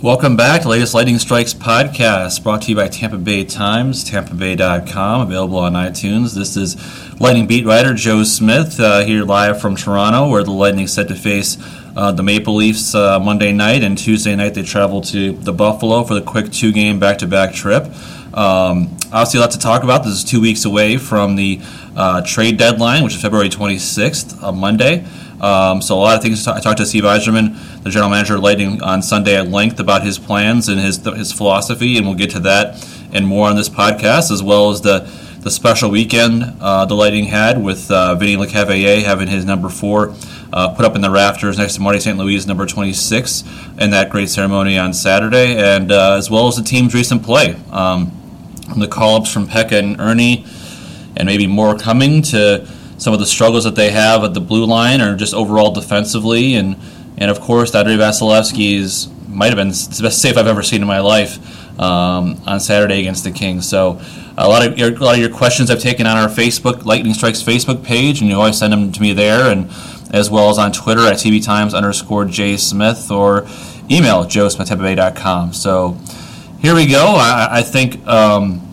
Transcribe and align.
Welcome 0.00 0.36
back 0.36 0.62
to 0.62 0.68
latest 0.68 0.94
Lightning 0.94 1.18
Strikes 1.18 1.54
podcast, 1.54 2.44
brought 2.44 2.62
to 2.62 2.70
you 2.70 2.76
by 2.76 2.86
Tampa 2.86 3.18
Bay 3.18 3.44
Times, 3.44 4.08
tampabay.com, 4.08 5.22
available 5.22 5.58
on 5.58 5.72
iTunes. 5.72 6.36
This 6.36 6.56
is 6.56 6.76
Lightning 7.20 7.48
beat 7.48 7.66
writer 7.66 7.94
Joe 7.94 8.22
Smith 8.22 8.78
uh, 8.78 9.04
here 9.04 9.24
live 9.24 9.60
from 9.60 9.74
Toronto, 9.74 10.30
where 10.30 10.44
the 10.44 10.52
Lightning 10.52 10.86
set 10.86 11.08
to 11.08 11.16
face 11.16 11.58
uh, 11.96 12.12
the 12.12 12.22
Maple 12.22 12.54
Leafs 12.54 12.94
uh, 12.94 13.18
Monday 13.18 13.52
night, 13.52 13.82
and 13.82 13.98
Tuesday 13.98 14.36
night 14.36 14.54
they 14.54 14.62
travel 14.62 15.00
to 15.00 15.32
the 15.32 15.52
Buffalo 15.52 16.04
for 16.04 16.14
the 16.14 16.22
quick 16.22 16.52
two-game 16.52 17.00
back-to-back 17.00 17.52
trip. 17.52 17.86
Um, 18.32 18.96
obviously, 19.12 19.38
a 19.38 19.40
lot 19.40 19.50
to 19.50 19.58
talk 19.58 19.82
about. 19.82 20.04
This 20.04 20.12
is 20.12 20.22
two 20.22 20.40
weeks 20.40 20.64
away 20.64 20.96
from 20.96 21.34
the 21.34 21.60
uh, 21.96 22.22
trade 22.24 22.56
deadline, 22.56 23.02
which 23.02 23.16
is 23.16 23.20
February 23.20 23.48
26th, 23.48 24.44
on 24.44 24.58
Monday. 24.58 25.04
Um, 25.40 25.80
so 25.80 25.94
a 25.94 26.00
lot 26.00 26.16
of 26.16 26.22
things. 26.22 26.46
I 26.46 26.60
talked 26.60 26.78
to 26.78 26.86
Steve 26.86 27.04
Yzerman, 27.04 27.82
the 27.82 27.90
general 27.90 28.10
manager 28.10 28.36
of 28.36 28.42
Lightning, 28.42 28.82
on 28.82 29.02
Sunday 29.02 29.36
at 29.36 29.48
length 29.48 29.78
about 29.78 30.02
his 30.02 30.18
plans 30.18 30.68
and 30.68 30.80
his 30.80 30.96
his 31.04 31.32
philosophy, 31.32 31.96
and 31.96 32.06
we'll 32.06 32.16
get 32.16 32.30
to 32.30 32.40
that 32.40 32.84
and 33.12 33.26
more 33.26 33.48
on 33.48 33.56
this 33.56 33.68
podcast, 33.68 34.30
as 34.30 34.42
well 34.42 34.70
as 34.70 34.80
the 34.80 35.08
the 35.40 35.50
special 35.50 35.90
weekend 35.90 36.42
uh, 36.60 36.84
the 36.84 36.94
Lightning 36.94 37.24
had 37.24 37.62
with 37.62 37.90
uh, 37.90 38.14
Vinny 38.16 38.36
Lecavalier 38.36 39.02
having 39.02 39.28
his 39.28 39.44
number 39.44 39.68
four 39.68 40.14
uh, 40.52 40.74
put 40.74 40.84
up 40.84 40.96
in 40.96 41.00
the 41.00 41.10
rafters 41.10 41.58
next 41.58 41.74
to 41.76 41.80
Marty 41.80 42.00
St. 42.00 42.18
Louis, 42.18 42.44
number 42.46 42.66
26, 42.66 43.44
in 43.78 43.90
that 43.90 44.10
great 44.10 44.28
ceremony 44.28 44.76
on 44.76 44.92
Saturday, 44.92 45.56
and 45.56 45.92
uh, 45.92 46.16
as 46.16 46.30
well 46.30 46.48
as 46.48 46.56
the 46.56 46.62
team's 46.62 46.94
recent 46.94 47.22
play. 47.22 47.56
Um, 47.70 48.12
the 48.76 48.88
call 48.88 49.20
ups 49.20 49.32
from 49.32 49.46
Peca 49.46 49.78
and 49.78 50.00
Erne, 50.00 50.44
and 51.16 51.26
maybe 51.26 51.46
more 51.46 51.78
coming 51.78 52.22
to 52.22 52.68
some 52.98 53.12
of 53.12 53.20
the 53.20 53.26
struggles 53.26 53.64
that 53.64 53.76
they 53.76 53.90
have 53.90 54.24
at 54.24 54.34
the 54.34 54.40
blue 54.40 54.66
line 54.66 55.00
or 55.00 55.16
just 55.16 55.32
overall 55.32 55.70
defensively. 55.70 56.54
And, 56.54 56.76
and 57.16 57.30
of 57.30 57.40
course, 57.40 57.74
Andrei 57.74 57.96
Vasilevskiy's 57.96 59.08
might 59.28 59.46
have 59.46 59.56
been 59.56 59.68
the 59.68 60.00
best 60.02 60.20
save 60.20 60.36
I've 60.36 60.46
ever 60.46 60.62
seen 60.62 60.82
in 60.82 60.88
my 60.88 61.00
life 61.00 61.38
um, 61.80 62.40
on 62.44 62.58
Saturday 62.58 63.00
against 63.00 63.24
the 63.24 63.30
Kings. 63.30 63.68
So 63.68 64.00
a 64.36 64.48
lot 64.48 64.66
of 64.66 64.76
your, 64.76 64.92
a 64.92 64.98
lot 64.98 65.14
of 65.14 65.20
your 65.20 65.30
questions 65.30 65.70
I've 65.70 65.80
taken 65.80 66.06
on 66.06 66.16
our 66.16 66.28
Facebook 66.28 66.84
Lightning 66.84 67.14
Strikes 67.14 67.42
Facebook 67.42 67.84
page, 67.84 68.20
and 68.20 68.28
you 68.28 68.36
always 68.36 68.58
send 68.58 68.72
them 68.72 68.90
to 68.90 69.00
me 69.00 69.12
there, 69.12 69.50
and 69.50 69.70
as 70.12 70.30
well 70.30 70.50
as 70.50 70.58
on 70.58 70.72
Twitter 70.72 71.02
at 71.02 71.14
TB 71.14 71.44
Times 71.44 71.74
underscore 71.74 72.24
J 72.24 72.56
Smith 72.56 73.10
or 73.10 73.42
email 73.90 74.24
joesmith.com. 74.24 75.52
So 75.52 75.96
here 76.60 76.74
we 76.74 76.86
go. 76.86 77.14
I, 77.16 77.58
I 77.58 77.62
think. 77.62 78.04
Um, 78.06 78.67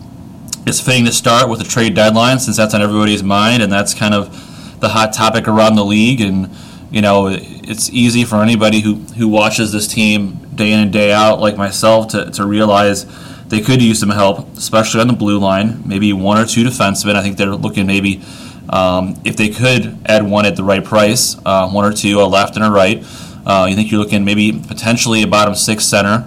it's 0.66 0.80
fitting 0.80 1.04
to 1.04 1.12
start 1.12 1.48
with 1.48 1.60
the 1.60 1.64
trade 1.64 1.94
deadline 1.94 2.40
since 2.40 2.56
that's 2.56 2.74
on 2.74 2.82
everybody's 2.82 3.22
mind 3.22 3.62
and 3.62 3.72
that's 3.72 3.94
kind 3.94 4.12
of 4.12 4.80
the 4.80 4.88
hot 4.88 5.12
topic 5.12 5.46
around 5.48 5.76
the 5.76 5.84
league. 5.84 6.20
And 6.20 6.50
you 6.90 7.00
know, 7.00 7.28
it's 7.30 7.88
easy 7.90 8.24
for 8.24 8.42
anybody 8.42 8.80
who 8.80 8.94
who 8.94 9.28
watches 9.28 9.72
this 9.72 9.86
team 9.86 10.36
day 10.54 10.72
in 10.72 10.80
and 10.80 10.92
day 10.92 11.12
out, 11.12 11.40
like 11.40 11.56
myself, 11.56 12.08
to 12.08 12.30
to 12.32 12.46
realize 12.46 13.06
they 13.48 13.60
could 13.60 13.80
use 13.80 14.00
some 14.00 14.10
help, 14.10 14.56
especially 14.56 15.00
on 15.00 15.06
the 15.06 15.14
blue 15.14 15.38
line. 15.38 15.82
Maybe 15.86 16.12
one 16.12 16.38
or 16.38 16.46
two 16.46 16.64
defensemen. 16.64 17.14
I 17.14 17.22
think 17.22 17.36
they're 17.36 17.54
looking 17.54 17.86
maybe. 17.86 18.22
Um, 18.68 19.14
if 19.24 19.36
they 19.36 19.50
could 19.50 19.96
add 20.06 20.28
one 20.28 20.44
at 20.44 20.56
the 20.56 20.64
right 20.64 20.84
price, 20.84 21.36
uh, 21.46 21.70
one 21.70 21.84
or 21.84 21.92
two, 21.92 22.20
a 22.20 22.26
left 22.26 22.56
and 22.56 22.64
a 22.64 22.70
right, 22.70 23.04
uh, 23.46 23.68
you 23.70 23.76
think 23.76 23.92
you're 23.92 24.00
looking 24.00 24.24
maybe 24.24 24.60
potentially 24.66 25.22
a 25.22 25.28
bottom 25.28 25.54
six 25.54 25.84
center, 25.84 26.26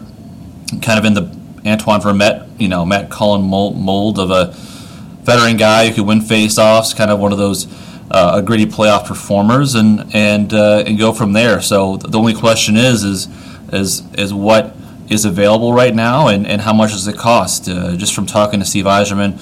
kind 0.82 0.98
of 0.98 1.04
in 1.04 1.16
the 1.16 1.39
Antoine 1.66 2.02
Vermette, 2.02 2.48
you 2.60 2.68
know, 2.68 2.86
Matt 2.86 3.10
Cullen 3.10 3.42
mold 3.42 4.20
of 4.20 4.32
a 4.32 4.54
veteran 5.24 5.58
guy 5.58 5.88
who 5.88 5.96
could 5.96 6.08
win 6.08 6.20
faceoffs, 6.20 6.96
kind 6.96 7.12
of 7.12 7.20
one 7.20 7.32
of 7.32 7.38
those 7.38 7.68
uh, 8.12 8.42
gritty 8.42 8.66
playoff 8.66 9.06
performers, 9.06 9.76
and 9.76 10.14
and 10.16 10.54
uh, 10.54 10.84
and 10.86 10.98
go 10.98 11.14
from 11.14 11.34
there. 11.34 11.62
So 11.62 11.98
the 11.98 12.18
only 12.18 12.34
question 12.34 12.76
is 12.76 13.04
is 13.04 13.28
is 13.72 14.04
is 14.16 14.34
what 14.34 14.76
is 15.10 15.26
available 15.26 15.74
right 15.74 15.94
now, 15.94 16.28
and, 16.28 16.46
and 16.46 16.62
how 16.62 16.74
much 16.74 16.92
does 16.92 17.08
it 17.08 17.18
cost? 17.18 17.68
Uh, 17.68 17.96
just 17.96 18.14
from 18.14 18.26
talking 18.26 18.60
to 18.60 18.66
Steve 18.66 18.86
Yzerman 18.86 19.34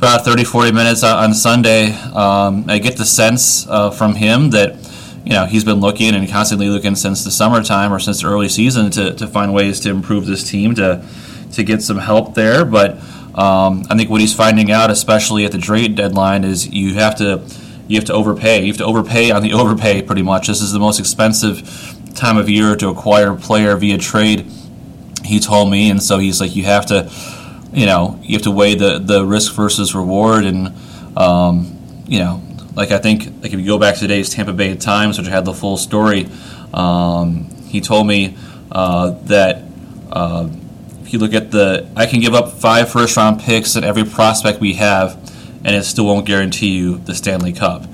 about 0.00 0.24
30, 0.24 0.44
40 0.44 0.72
minutes 0.72 1.02
on 1.02 1.34
Sunday, 1.34 1.92
um, 1.92 2.64
I 2.68 2.78
get 2.78 2.96
the 2.96 3.04
sense 3.04 3.66
uh, 3.68 3.90
from 3.90 4.14
him 4.14 4.48
that 4.50 4.76
you 5.26 5.32
know 5.32 5.44
he's 5.44 5.64
been 5.64 5.80
looking 5.80 6.14
and 6.14 6.26
constantly 6.28 6.68
looking 6.68 6.94
since 6.94 7.22
the 7.22 7.30
summertime 7.30 7.92
or 7.92 7.98
since 7.98 8.22
the 8.22 8.28
early 8.28 8.48
season 8.48 8.90
to, 8.92 9.14
to 9.14 9.26
find 9.26 9.52
ways 9.52 9.78
to 9.80 9.90
improve 9.90 10.24
this 10.24 10.48
team 10.48 10.74
to 10.76 11.04
to 11.52 11.64
get 11.64 11.82
some 11.82 11.98
help 11.98 12.34
there. 12.34 12.64
But 12.64 12.98
um, 13.34 13.84
I 13.88 13.96
think 13.96 14.10
what 14.10 14.20
he's 14.20 14.34
finding 14.34 14.70
out, 14.70 14.90
especially 14.90 15.44
at 15.44 15.52
the 15.52 15.58
trade 15.58 15.94
deadline, 15.94 16.44
is 16.44 16.68
you 16.68 16.94
have 16.94 17.16
to 17.16 17.42
you 17.86 17.96
have 17.96 18.04
to 18.06 18.12
overpay. 18.12 18.60
You 18.60 18.68
have 18.68 18.78
to 18.78 18.84
overpay 18.84 19.30
on 19.30 19.42
the 19.42 19.52
overpay. 19.54 20.02
Pretty 20.02 20.22
much, 20.22 20.46
this 20.46 20.60
is 20.60 20.72
the 20.72 20.78
most 20.78 21.00
expensive 21.00 21.96
time 22.14 22.36
of 22.36 22.48
year 22.48 22.76
to 22.76 22.88
acquire 22.88 23.32
a 23.32 23.36
player 23.36 23.76
via 23.76 23.98
trade. 23.98 24.46
He 25.24 25.38
told 25.38 25.70
me, 25.70 25.90
and 25.90 26.02
so 26.02 26.18
he's 26.18 26.40
like, 26.40 26.56
you 26.56 26.64
have 26.64 26.86
to, 26.86 27.10
you 27.72 27.86
know, 27.86 28.18
you 28.22 28.34
have 28.34 28.42
to 28.42 28.50
weigh 28.50 28.74
the 28.74 28.98
the 28.98 29.24
risk 29.24 29.54
versus 29.54 29.94
reward, 29.94 30.44
and 30.44 30.74
um, 31.16 31.76
you 32.06 32.18
know, 32.18 32.42
like 32.74 32.90
I 32.90 32.98
think, 32.98 33.24
like 33.42 33.52
if 33.52 33.60
you 33.60 33.66
go 33.66 33.78
back 33.78 33.94
to 33.94 34.00
today's 34.00 34.30
Tampa 34.30 34.52
Bay 34.52 34.74
Times, 34.76 35.18
which 35.18 35.28
had 35.28 35.44
the 35.44 35.54
full 35.54 35.76
story, 35.76 36.28
um, 36.74 37.48
he 37.66 37.80
told 37.80 38.06
me 38.06 38.36
uh, 38.72 39.10
that. 39.24 39.62
Uh, 40.10 40.48
you 41.12 41.18
look 41.18 41.34
at 41.34 41.50
the, 41.50 41.88
I 41.96 42.06
can 42.06 42.20
give 42.20 42.34
up 42.34 42.52
five 42.52 42.90
first 42.90 43.16
round 43.16 43.40
picks 43.40 43.76
and 43.76 43.84
every 43.84 44.04
prospect 44.04 44.60
we 44.60 44.74
have, 44.74 45.16
and 45.64 45.76
it 45.76 45.84
still 45.84 46.06
won't 46.06 46.26
guarantee 46.26 46.76
you 46.76 46.98
the 46.98 47.14
Stanley 47.14 47.52
Cup. 47.52 47.86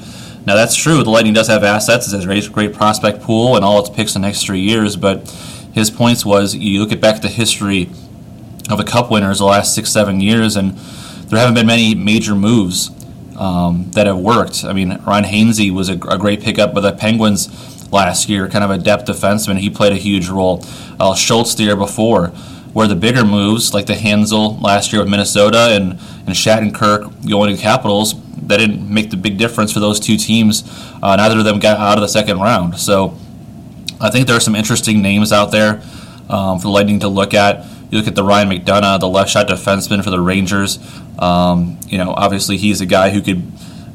Now 0.46 0.54
that's 0.54 0.76
true. 0.76 1.02
The 1.02 1.10
Lightning 1.10 1.34
does 1.34 1.48
have 1.48 1.64
assets. 1.64 2.12
It 2.12 2.24
has 2.24 2.46
a 2.46 2.50
great 2.50 2.72
prospect 2.72 3.20
pool 3.20 3.56
and 3.56 3.64
all 3.64 3.80
its 3.80 3.90
picks 3.90 4.14
the 4.14 4.20
next 4.20 4.44
three 4.44 4.60
years. 4.60 4.96
But 4.96 5.28
his 5.74 5.90
points 5.90 6.24
was 6.24 6.54
you 6.54 6.80
look 6.80 6.92
at 6.92 7.00
back 7.00 7.20
the 7.20 7.28
history 7.28 7.90
of 8.70 8.78
the 8.78 8.84
Cup 8.84 9.10
winners 9.10 9.38
the 9.38 9.44
last 9.44 9.74
six 9.74 9.90
seven 9.90 10.20
years, 10.20 10.56
and 10.56 10.76
there 11.28 11.38
haven't 11.38 11.54
been 11.54 11.66
many 11.66 11.94
major 11.94 12.34
moves 12.34 12.90
um, 13.36 13.90
that 13.90 14.06
have 14.06 14.18
worked. 14.18 14.64
I 14.64 14.72
mean, 14.72 15.00
Ron 15.06 15.24
Hainsey 15.24 15.70
was 15.70 15.88
a, 15.88 15.94
a, 15.94 16.16
great 16.16 16.40
pickup 16.40 16.72
by 16.72 16.80
the 16.80 16.92
Penguins 16.92 17.92
last 17.92 18.28
year, 18.28 18.48
kind 18.48 18.64
of 18.64 18.70
a 18.70 18.78
depth 18.78 19.06
defenseman. 19.06 19.58
He 19.58 19.68
played 19.68 19.92
a 19.92 19.96
huge 19.96 20.28
role. 20.28 20.64
Uh, 20.98 21.14
Schultz 21.14 21.54
the 21.54 21.64
year 21.64 21.76
before 21.76 22.32
where 22.76 22.86
the 22.86 22.94
bigger 22.94 23.24
moves, 23.24 23.72
like 23.72 23.86
the 23.86 23.94
Hanzal 23.94 24.60
last 24.60 24.92
year 24.92 25.00
with 25.00 25.10
Minnesota 25.10 25.70
and, 25.70 25.92
and 25.92 26.28
Shattenkirk 26.28 27.26
going 27.26 27.56
to 27.56 27.62
Capitals, 27.62 28.14
that 28.48 28.58
didn't 28.58 28.86
make 28.92 29.08
the 29.08 29.16
big 29.16 29.38
difference 29.38 29.72
for 29.72 29.80
those 29.80 29.98
two 29.98 30.18
teams. 30.18 30.62
Uh, 31.02 31.16
neither 31.16 31.38
of 31.38 31.46
them 31.46 31.58
got 31.58 31.80
out 31.80 31.96
of 31.96 32.02
the 32.02 32.08
second 32.08 32.38
round. 32.38 32.78
So 32.78 33.16
I 33.98 34.10
think 34.10 34.26
there 34.26 34.36
are 34.36 34.40
some 34.40 34.54
interesting 34.54 35.00
names 35.00 35.32
out 35.32 35.52
there 35.52 35.80
um, 36.28 36.58
for 36.58 36.64
the 36.64 36.68
Lightning 36.68 37.00
to 37.00 37.08
look 37.08 37.32
at. 37.32 37.64
You 37.90 37.96
look 37.96 38.08
at 38.08 38.14
the 38.14 38.22
Ryan 38.22 38.50
McDonagh, 38.50 39.00
the 39.00 39.08
left 39.08 39.30
shot 39.30 39.48
defenseman 39.48 40.04
for 40.04 40.10
the 40.10 40.20
Rangers. 40.20 40.78
Um, 41.18 41.80
you 41.86 41.96
know, 41.96 42.12
obviously 42.12 42.58
he's 42.58 42.82
a 42.82 42.86
guy 42.86 43.08
who 43.08 43.22
could, 43.22 43.38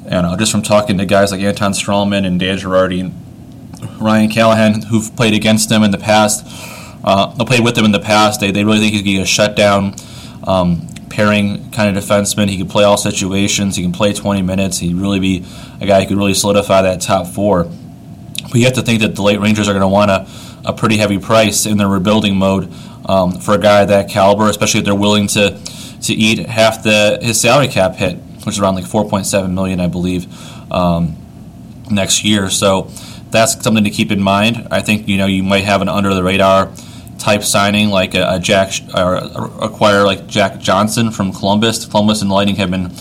you 0.05 0.09
know, 0.09 0.35
just 0.39 0.51
from 0.51 0.63
talking 0.63 0.97
to 0.97 1.05
guys 1.05 1.31
like 1.31 1.41
Anton 1.41 1.73
Stralman 1.73 2.25
and 2.25 2.39
Dan 2.39 2.57
Girardi, 2.57 3.01
and 3.01 4.01
Ryan 4.01 4.31
Callahan, 4.31 4.81
who've 4.81 5.15
played 5.15 5.35
against 5.35 5.71
him 5.71 5.83
in 5.83 5.91
the 5.91 5.99
past 5.99 6.70
uh, 7.03 7.35
I 7.39 7.45
played 7.45 7.63
with 7.63 7.77
him 7.77 7.85
in 7.85 7.91
the 7.91 7.99
past. 7.99 8.39
They, 8.39 8.51
they 8.51 8.63
really 8.63 8.79
think 8.79 8.93
he 8.93 8.99
could 8.99 9.05
be 9.05 9.19
a 9.19 9.25
shutdown 9.25 9.95
um, 10.43 10.87
pairing 11.09 11.71
kind 11.71 11.95
of 11.95 12.03
defenseman. 12.03 12.47
He 12.47 12.57
can 12.57 12.67
play 12.67 12.83
all 12.83 12.97
situations. 12.97 13.75
He 13.75 13.83
can 13.83 13.91
play 13.91 14.13
20 14.13 14.41
minutes. 14.41 14.79
He'd 14.79 14.95
really 14.95 15.19
be 15.19 15.45
a 15.79 15.85
guy 15.85 16.01
who 16.01 16.07
could 16.07 16.17
really 16.17 16.33
solidify 16.33 16.83
that 16.83 17.01
top 17.01 17.27
four. 17.27 17.63
But 17.63 18.55
you 18.55 18.65
have 18.65 18.73
to 18.73 18.81
think 18.81 19.01
that 19.01 19.15
the 19.15 19.21
late 19.21 19.39
Rangers 19.39 19.67
are 19.67 19.73
going 19.73 19.81
to 19.81 19.87
want 19.87 20.11
a, 20.11 20.27
a 20.65 20.73
pretty 20.73 20.97
heavy 20.97 21.19
price 21.19 21.65
in 21.65 21.77
their 21.77 21.87
rebuilding 21.87 22.35
mode 22.35 22.71
um, 23.05 23.39
for 23.39 23.53
a 23.55 23.57
guy 23.57 23.81
of 23.81 23.89
that 23.89 24.09
caliber, 24.09 24.47
especially 24.49 24.79
if 24.79 24.85
they're 24.85 24.95
willing 24.95 25.27
to 25.27 25.59
to 26.01 26.13
eat 26.13 26.39
half 26.47 26.81
the 26.81 27.19
his 27.21 27.39
salary 27.39 27.67
cap 27.67 27.95
hit, 27.95 28.17
which 28.17 28.55
is 28.55 28.59
around 28.59 28.75
like 28.75 28.85
4.7 28.85 29.51
million, 29.53 29.79
I 29.79 29.87
believe, 29.87 30.25
um, 30.71 31.15
next 31.91 32.23
year. 32.23 32.49
So 32.49 32.89
that's 33.29 33.63
something 33.63 33.83
to 33.83 33.89
keep 33.89 34.11
in 34.11 34.21
mind. 34.21 34.67
I 34.71 34.81
think 34.81 35.07
you 35.07 35.17
know 35.17 35.27
you 35.27 35.43
might 35.43 35.63
have 35.63 35.81
an 35.81 35.89
under 35.89 36.13
the 36.13 36.23
radar 36.23 36.71
type 37.21 37.43
signing 37.43 37.89
like 37.89 38.15
a, 38.15 38.35
a 38.35 38.39
Jack 38.39 38.73
or 38.93 39.15
acquire 39.61 40.03
like 40.03 40.27
Jack 40.27 40.59
Johnson 40.59 41.11
from 41.11 41.31
Columbus. 41.31 41.85
Columbus 41.85 42.21
and 42.21 42.31
Lightning 42.31 42.55
have 42.55 42.71
been 42.71 42.91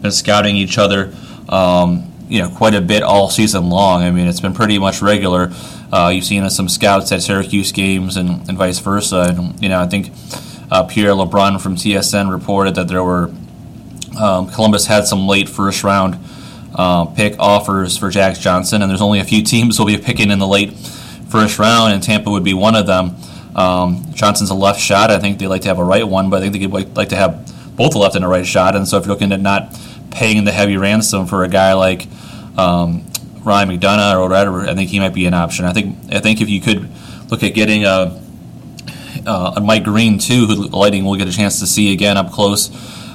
been 0.00 0.12
scouting 0.12 0.56
each 0.56 0.78
other, 0.78 1.12
um, 1.48 2.10
you 2.28 2.40
know, 2.40 2.48
quite 2.50 2.74
a 2.74 2.80
bit 2.80 3.02
all 3.02 3.28
season 3.28 3.68
long. 3.68 4.02
I 4.02 4.10
mean, 4.10 4.26
it's 4.26 4.40
been 4.40 4.54
pretty 4.54 4.78
much 4.78 5.02
regular. 5.02 5.52
Uh, 5.92 6.12
you've 6.14 6.24
seen 6.24 6.48
some 6.50 6.68
scouts 6.68 7.10
at 7.12 7.22
Syracuse 7.22 7.72
games 7.72 8.16
and, 8.16 8.48
and 8.48 8.56
vice 8.56 8.78
versa. 8.78 9.26
And 9.28 9.60
you 9.62 9.68
know, 9.68 9.80
I 9.80 9.86
think 9.86 10.12
uh, 10.70 10.84
Pierre 10.84 11.12
LeBrun 11.12 11.60
from 11.60 11.76
TSN 11.76 12.30
reported 12.30 12.76
that 12.76 12.88
there 12.88 13.02
were 13.02 13.30
um, 14.18 14.50
Columbus 14.50 14.86
had 14.86 15.06
some 15.06 15.26
late 15.26 15.48
first 15.48 15.82
round 15.84 16.18
uh, 16.74 17.06
pick 17.06 17.38
offers 17.38 17.96
for 17.96 18.10
Jack 18.10 18.38
Johnson, 18.38 18.82
and 18.82 18.90
there's 18.90 19.02
only 19.02 19.20
a 19.20 19.24
few 19.24 19.42
teams 19.42 19.78
will 19.78 19.86
be 19.86 19.98
picking 19.98 20.30
in 20.30 20.38
the 20.38 20.46
late 20.46 20.72
first 21.30 21.58
round, 21.58 21.92
and 21.92 22.02
Tampa 22.02 22.30
would 22.30 22.44
be 22.44 22.54
one 22.54 22.74
of 22.74 22.86
them. 22.86 23.16
Um, 23.54 24.04
Johnson's 24.12 24.50
a 24.50 24.54
left 24.54 24.80
shot. 24.80 25.10
I 25.10 25.18
think 25.18 25.38
they 25.38 25.46
like 25.46 25.62
to 25.62 25.68
have 25.68 25.78
a 25.78 25.84
right 25.84 26.06
one, 26.06 26.30
but 26.30 26.42
I 26.42 26.48
think 26.48 26.72
they'd 26.72 26.96
like 26.96 27.08
to 27.10 27.16
have 27.16 27.76
both 27.76 27.94
a 27.94 27.98
left 27.98 28.14
and 28.16 28.24
a 28.24 28.28
right 28.28 28.46
shot. 28.46 28.76
And 28.76 28.86
so 28.86 28.98
if 28.98 29.06
you're 29.06 29.14
looking 29.14 29.32
at 29.32 29.40
not 29.40 29.76
paying 30.10 30.44
the 30.44 30.52
heavy 30.52 30.76
ransom 30.76 31.26
for 31.26 31.44
a 31.44 31.48
guy 31.48 31.72
like 31.74 32.06
um, 32.58 33.06
Ryan 33.42 33.70
McDonagh 33.70 34.16
or 34.16 34.28
whatever, 34.28 34.68
I 34.68 34.74
think 34.74 34.90
he 34.90 35.00
might 35.00 35.14
be 35.14 35.26
an 35.26 35.34
option. 35.34 35.64
I 35.64 35.72
think 35.72 35.96
I 36.12 36.20
think 36.20 36.40
if 36.40 36.48
you 36.48 36.60
could 36.60 36.88
look 37.30 37.42
at 37.42 37.54
getting 37.54 37.84
a 37.84 38.20
uh, 39.26 39.60
Mike 39.62 39.84
Green 39.84 40.18
too, 40.18 40.46
who 40.46 40.68
the 40.68 40.76
Lightning 40.76 41.04
will 41.04 41.16
get 41.16 41.28
a 41.28 41.32
chance 41.32 41.60
to 41.60 41.66
see 41.66 41.92
again 41.92 42.16
up 42.16 42.32
close 42.32 42.70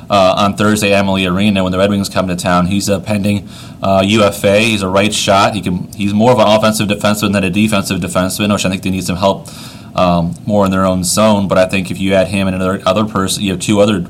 uh, 0.09 0.35
on 0.37 0.55
Thursday 0.55 0.93
Amalie 0.93 1.25
Arena 1.25 1.63
when 1.63 1.71
the 1.71 1.77
Red 1.77 1.89
Wings 1.89 2.09
come 2.09 2.27
to 2.27 2.35
town. 2.35 2.67
He's 2.67 2.89
a 2.89 2.99
pending 2.99 3.49
uh, 3.81 4.03
UFA. 4.05 4.59
He's 4.59 4.81
a 4.81 4.89
right 4.89 5.13
shot. 5.13 5.55
He 5.55 5.61
can. 5.61 5.91
He's 5.93 6.13
more 6.13 6.31
of 6.31 6.39
an 6.39 6.47
offensive 6.47 6.87
defenseman 6.87 7.33
than 7.33 7.43
a 7.43 7.49
defensive 7.49 7.99
defenseman, 7.99 8.51
which 8.51 8.65
I 8.65 8.69
think 8.69 8.83
they 8.83 8.89
need 8.89 9.03
some 9.03 9.17
help 9.17 9.47
um, 9.95 10.35
more 10.45 10.65
in 10.65 10.71
their 10.71 10.85
own 10.85 11.03
zone. 11.03 11.47
But 11.47 11.57
I 11.57 11.67
think 11.67 11.91
if 11.91 11.99
you 11.99 12.13
add 12.13 12.27
him 12.27 12.47
and 12.47 12.55
another 12.55 12.81
other 12.85 13.05
person, 13.05 13.43
you 13.43 13.51
have 13.51 13.61
two 13.61 13.79
other. 13.79 14.05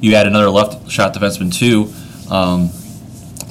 You 0.00 0.14
add 0.14 0.26
another 0.26 0.50
left 0.50 0.90
shot 0.90 1.14
defenseman 1.14 1.52
too. 1.52 1.92
Um, 2.32 2.70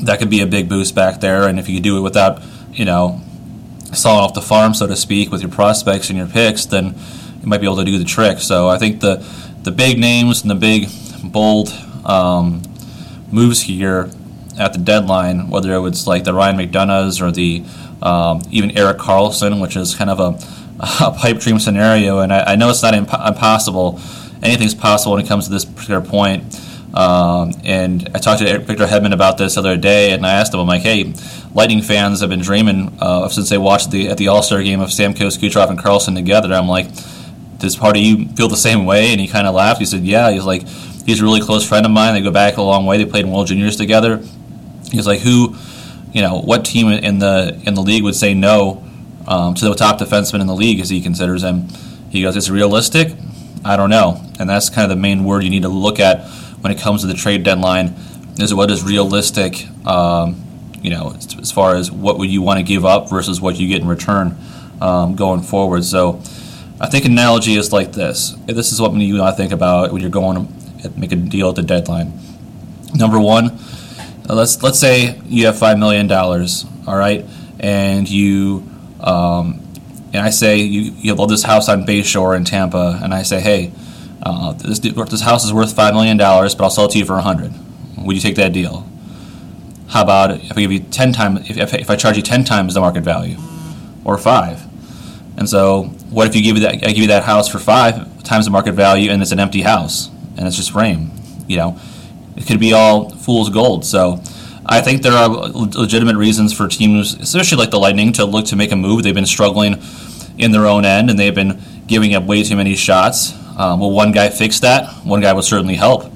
that 0.06 0.20
could 0.20 0.30
be 0.30 0.42
a 0.42 0.48
big 0.48 0.70
boost 0.70 0.96
back 0.96 1.20
there, 1.20 1.48
and 1.48 1.60
if 1.60 1.68
you 1.68 1.76
could 1.76 1.84
do 1.84 1.98
it 1.98 2.02
without, 2.02 2.42
you 2.72 2.86
know, 2.86 3.22
sawing 3.94 4.24
off 4.24 4.34
the 4.34 4.42
farm, 4.42 4.74
so 4.74 4.88
to 4.88 4.96
speak, 4.96 5.32
with 5.32 5.42
your 5.42 5.52
prospects 5.52 6.10
and 6.10 6.18
your 6.18 6.28
picks, 6.28 6.66
then 6.66 6.96
you 7.42 7.48
might 7.48 7.60
be 7.60 7.66
able 7.66 7.78
to 7.78 7.86
do 7.86 7.98
the 7.98 8.06
trick. 8.06 8.40
So 8.40 8.68
I 8.68 8.78
think 8.78 9.02
the 9.02 9.26
the 9.64 9.72
big 9.72 10.00
names 10.00 10.42
and 10.42 10.52
the 10.52 10.56
big 10.56 10.88
bold 11.24 11.70
um, 12.06 12.62
moves 13.32 13.62
here 13.62 14.10
at 14.58 14.74
the 14.74 14.80
deadline, 14.80 15.50
whether 15.50 15.74
it 15.74 15.80
was 15.80 16.08
like 16.08 16.24
the 16.24 16.34
Ryan 16.34 16.58
McDonagh's 16.58 17.22
or 17.22 17.32
the 17.32 17.64
um, 18.02 18.42
even 18.52 18.78
Erik 18.78 18.98
Karlsson, 18.98 19.62
which 19.62 19.76
is 19.76 19.96
kind 19.96 20.10
of 20.10 20.20
a, 20.20 20.40
a 20.80 21.12
pipe 21.12 21.40
dream 21.40 21.60
scenario. 21.60 22.20
And 22.20 22.32
I, 22.32 22.54
I 22.54 22.56
know 22.56 22.70
it's 22.70 22.84
not 22.84 22.94
imp- 22.94 23.14
impossible. 23.14 24.00
Anything's 24.44 24.76
possible 24.76 25.16
when 25.16 25.26
it 25.26 25.28
comes 25.28 25.46
to 25.46 25.52
this 25.52 25.66
particular 25.66 26.02
point. 26.02 26.60
Um, 26.94 27.54
and 27.64 28.10
I 28.16 28.20
talked 28.20 28.42
to 28.42 28.60
Victor 28.60 28.88
Hedman 28.88 29.14
about 29.14 29.38
this 29.38 29.56
the 29.56 29.60
other 29.60 29.78
day, 29.78 30.12
and 30.12 30.26
I 30.26 30.34
asked 30.34 30.54
him, 30.54 30.60
I'm 30.60 30.68
like, 30.68 30.82
hey, 30.82 31.14
Lightning 31.54 31.82
fans 31.82 32.22
have 32.22 32.30
been 32.30 32.42
dreaming 32.42 32.98
uh, 33.00 33.30
since 33.30 33.50
they 33.50 33.58
watched 33.58 33.92
the 33.92 34.10
at 34.10 34.18
the 34.18 34.30
All 34.30 34.42
Star 34.42 34.64
game 34.64 34.80
of 34.80 34.90
Stamkos, 34.90 35.38
Kucherov, 35.38 35.70
and 35.70 35.78
Karlsson 35.78 36.16
together. 36.16 36.54
I'm 36.54 36.68
like, 36.68 36.88
does 37.58 37.76
part 37.76 37.98
of 37.98 38.04
you 38.04 38.28
feel 38.30 38.48
the 38.48 38.56
same 38.58 38.86
way? 38.86 39.12
And 39.12 39.20
he 39.20 39.28
kind 39.28 39.48
of 39.48 39.54
laughed. 39.54 39.80
He 39.80 39.86
said, 39.86 40.04
yeah. 40.04 40.32
He's 40.32 40.46
like, 40.46 40.68
he's 41.06 41.20
a 41.20 41.24
really 41.24 41.42
close 41.42 41.68
friend 41.68 41.86
of 41.86 41.92
mine. 41.92 42.14
They 42.14 42.22
go 42.22 42.32
back 42.32 42.58
a 42.58 42.62
long 42.62 42.86
way. 42.86 42.98
They 42.98 43.06
played 43.06 43.26
in 43.26 43.32
World 43.32 43.48
Juniors 43.48 43.76
together. 43.76 44.24
He's 44.92 45.06
like, 45.06 45.20
who, 45.20 45.56
you 46.14 46.22
know, 46.22 46.40
what 46.40 46.64
team 46.64 46.88
in 46.88 47.20
the 47.20 47.62
in 47.66 47.74
the 47.74 47.82
league 47.82 48.04
would 48.04 48.16
say 48.16 48.34
no 48.34 48.87
um, 49.28 49.54
to 49.56 49.66
the 49.66 49.76
top 49.76 50.00
defenseman 50.00 50.42
in 50.42 50.48
the 50.48 50.56
league 50.56 50.80
as 50.80 50.90
he 50.90 51.02
considers 51.02 51.44
him? 51.44 51.68
He 52.10 52.22
goes, 52.22 52.36
it's 52.36 52.50
realistic. 52.50 53.14
I 53.66 53.76
don't 53.76 53.90
know, 53.90 54.22
and 54.40 54.50
that's 54.50 54.70
kind 54.70 54.84
of 54.84 54.96
the 54.96 55.02
main 55.02 55.24
word 55.24 55.44
you 55.44 55.50
need 55.50 55.64
to 55.64 55.70
look 55.70 56.00
at 56.00 56.26
when 56.62 56.72
it 56.72 56.80
comes 56.80 57.02
to 57.02 57.08
the 57.08 57.14
trade 57.14 57.44
deadline. 57.44 57.96
Is 58.40 58.54
what 58.54 58.70
is 58.70 58.84
realistic? 58.84 59.68
Um, 59.86 60.44
you 60.82 60.92
know, 60.92 61.16
as 61.40 61.52
far 61.52 61.76
as 61.76 61.92
what 61.92 62.20
would 62.20 62.30
you 62.30 62.42
want 62.42 62.60
to 62.60 62.64
give 62.64 62.86
up 62.86 63.10
versus 63.10 63.42
what 63.42 63.58
you 63.58 63.68
get 63.68 63.82
in 63.82 63.88
return 63.88 64.38
um, 64.80 65.16
going 65.16 65.42
forward. 65.42 65.84
So, 65.84 66.22
I 66.80 66.88
think 66.88 67.06
analogy 67.06 67.56
is 67.56 67.74
like 67.74 67.94
this. 67.94 68.36
This 68.46 68.72
is 68.72 68.80
what 68.80 68.94
you 68.94 69.16
and 69.16 69.24
I 69.24 69.32
think 69.32 69.52
about 69.52 69.92
when 69.92 70.02
you're 70.02 70.12
going 70.12 70.48
to 70.84 70.90
make 70.96 71.12
a 71.12 71.16
deal 71.16 71.50
at 71.50 71.56
the 71.56 71.64
deadline. 71.64 72.14
Number 72.94 73.20
one, 73.20 73.58
let's 74.30 74.62
let's 74.62 74.80
say 74.80 75.20
you 75.26 75.48
have 75.48 75.58
five 75.58 75.80
million 75.80 76.08
dollars, 76.08 76.66
all 76.86 76.96
right, 76.96 77.26
and 77.60 78.08
you 78.08 78.70
um, 79.00 79.64
and 80.14 80.26
I 80.26 80.30
say 80.30 80.58
you 80.58 80.94
you 80.98 81.16
have 81.16 81.30
this 81.30 81.44
house 81.44 81.70
on 81.70 81.86
Bayshore 81.86 82.36
in 82.36 82.44
Tampa, 82.44 83.00
and 83.04 83.14
I 83.14 83.24
say, 83.24 83.40
hey, 83.40 83.72
uh, 84.24 84.54
this 84.54 84.80
this 84.80 85.22
house 85.22 85.46
is 85.46 85.54
worth 85.54 85.76
five 85.76 85.94
million 85.94 86.18
dollars, 86.18 86.56
but 86.56 86.64
I'll 86.64 86.70
sell 86.70 86.86
it 86.86 86.92
to 86.92 86.98
you 86.98 87.06
for 87.06 87.18
a 87.18 87.22
hundred. 87.22 87.54
Would 87.98 88.16
you 88.16 88.22
take 88.22 88.36
that 88.36 88.54
deal? 88.54 88.88
How 89.90 90.04
about 90.04 90.32
if 90.32 90.52
I 90.52 90.62
give 90.62 90.72
you 90.72 90.80
ten 90.80 91.14
times 91.14 91.50
if, 91.50 91.74
if 91.74 91.90
I 91.90 91.96
charge 91.96 92.18
you 92.18 92.24
ten 92.24 92.44
times 92.44 92.74
the 92.74 92.82
market 92.82 93.04
value, 93.04 93.38
or 94.04 94.18
five? 94.18 94.64
And 95.38 95.48
so, 95.48 95.84
what 96.10 96.28
if 96.28 96.36
you 96.36 96.42
give 96.42 96.58
you 96.58 96.64
that? 96.64 96.76
I 96.76 96.88
give 96.88 96.98
you 96.98 97.08
that 97.08 97.24
house 97.24 97.48
for 97.48 97.60
five 97.60 98.24
times 98.24 98.46
the 98.46 98.52
market 98.52 98.74
value, 98.74 99.12
and 99.12 99.22
it's 99.22 99.32
an 99.32 99.40
empty 99.40 99.62
house, 99.62 100.10
and 100.36 100.48
it's 100.48 100.56
just 100.56 100.72
frame. 100.72 101.12
You 101.48 101.58
know, 101.58 101.80
it 102.36 102.48
could 102.48 102.60
be 102.60 102.74
all 102.74 103.10
fool's 103.10 103.50
gold. 103.50 103.86
So, 103.86 104.22
I 104.70 104.82
think 104.82 105.02
there 105.02 105.14
are 105.14 105.30
legitimate 105.30 106.18
reasons 106.18 106.54
for 106.54 106.68
teams, 106.68 107.14
especially 107.14 107.58
like 107.58 107.72
the 107.72 107.80
Lightning, 107.80 108.12
to 108.14 108.26
look 108.26 108.48
to 108.48 108.56
make 108.56 108.72
a 108.72 108.76
move. 108.76 109.04
They've 109.04 109.16
been 109.16 109.26
struggling 109.26 109.82
in 110.38 110.52
their 110.52 110.66
own 110.66 110.84
end, 110.84 111.10
and 111.10 111.18
they've 111.18 111.34
been 111.34 111.62
giving 111.88 112.14
up 112.16 112.24
way 112.26 112.44
too 112.44 112.56
many 112.56 112.76
shots. 112.76 113.34
Um, 113.58 113.80
will 113.80 113.92
one 113.92 114.12
guy 114.12 114.30
fix 114.30 114.60
that? 114.60 115.06
One 115.06 115.22
guy 115.22 115.34
will 115.34 115.42
certainly 115.42 115.76
help. 115.76 116.12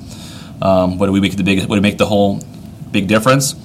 Um, 0.62 0.98
would 1.00 1.10
we 1.10 1.22
make 1.22 1.38
the 1.38 1.44
big? 1.44 1.66
Would 1.66 1.80
it 1.80 1.82
make 1.82 1.98
the 1.98 2.06
whole 2.06 2.42
big 2.92 3.08
difference? 3.08 3.56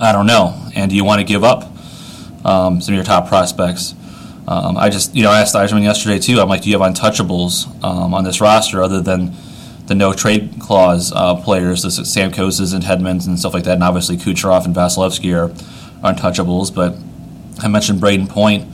I 0.00 0.12
don't 0.12 0.26
know. 0.26 0.68
And 0.74 0.90
do 0.90 0.96
you 0.96 1.04
want 1.04 1.20
to 1.20 1.24
give 1.24 1.44
up 1.44 1.62
um, 2.44 2.80
some 2.80 2.94
of 2.94 2.96
your 2.96 3.04
top 3.04 3.28
prospects? 3.28 3.94
Um, 4.46 4.76
I 4.76 4.88
just, 4.88 5.14
you 5.14 5.22
know, 5.22 5.30
I 5.30 5.40
asked 5.40 5.54
Yzerman 5.54 5.82
yesterday 5.82 6.18
too. 6.18 6.40
I'm 6.40 6.48
like, 6.48 6.62
do 6.62 6.70
you 6.70 6.78
have 6.78 6.94
untouchables 6.94 7.66
um, 7.84 8.14
on 8.14 8.24
this 8.24 8.40
roster 8.40 8.82
other 8.82 9.00
than 9.00 9.34
the 9.88 9.94
no 9.94 10.12
trade 10.12 10.56
clause 10.60 11.12
uh, 11.12 11.34
players, 11.36 11.82
the 11.82 11.88
Stamkoses 11.88 12.74
and 12.74 12.84
Hedmans 12.84 13.26
and 13.26 13.38
stuff 13.38 13.54
like 13.54 13.64
that, 13.64 13.74
and 13.74 13.82
obviously 13.82 14.16
Kucherov 14.16 14.66
and 14.66 14.74
Vasilevskiy 14.74 15.34
are 15.34 15.48
untouchables. 16.02 16.72
But 16.72 16.94
I 17.64 17.68
mentioned 17.68 18.00
Brayden 18.00 18.28
Point 18.28 18.64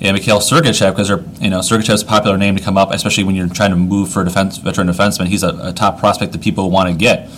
and 0.00 0.14
Mikhail 0.16 0.38
Sergachev 0.38 0.92
because 0.92 1.08
they're, 1.08 1.24
you 1.40 1.50
know, 1.50 1.60
Sergachev's 1.60 2.02
a 2.02 2.06
popular 2.06 2.38
name 2.38 2.56
to 2.56 2.62
come 2.62 2.78
up, 2.78 2.92
especially 2.92 3.24
when 3.24 3.34
you're 3.34 3.48
trying 3.48 3.70
to 3.70 3.76
move 3.76 4.10
for 4.10 4.22
a 4.22 4.24
defense, 4.24 4.58
veteran 4.58 4.86
defenseman. 4.86 5.26
He's 5.26 5.42
a, 5.42 5.58
a 5.62 5.72
top 5.72 5.98
prospect 5.98 6.32
that 6.32 6.42
people 6.42 6.70
want 6.70 6.88
to 6.90 6.94
get. 6.94 7.28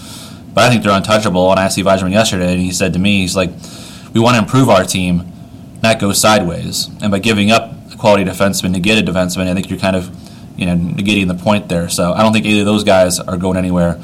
But 0.55 0.65
I 0.65 0.71
think 0.71 0.83
they're 0.83 0.97
untouchable. 0.97 1.51
And 1.51 1.59
I 1.59 1.65
asked 1.65 1.79
Yzerman 1.79 2.13
yesterday, 2.13 2.53
and 2.53 2.61
he 2.61 2.73
said 2.73 2.93
to 2.93 2.99
me, 2.99 3.21
he's 3.21 3.37
like, 3.37 3.51
we 4.13 4.21
want 4.21 4.35
to 4.37 4.43
improve 4.43 4.69
our 4.69 4.85
team, 4.85 5.33
not 5.83 5.99
go 5.99 6.13
sideways. 6.13 6.89
And 7.01 7.11
by 7.11 7.21
giving 7.21 7.51
up 7.51 7.73
a 7.93 7.97
quality 7.97 8.25
defenseman 8.25 8.75
to 8.75 8.81
get 8.81 8.99
a 8.99 9.03
defenseman, 9.11 9.49
I 9.49 9.55
think 9.55 9.71
you're 9.71 9.79
kind 9.79 9.97
of, 9.97 10.11
you 10.59 10.67
know, 10.67 10.75
negating 10.75 11.29
the 11.29 11.35
point 11.35 11.69
there. 11.69 11.89
So 11.89 12.13
I 12.13 12.23
don't 12.23 12.33
think 12.33 12.45
either 12.45 12.61
of 12.61 12.67
those 12.67 12.85
guys 12.85 13.21
are 13.21 13.37
going 13.37 13.57
anywhere 13.57 14.01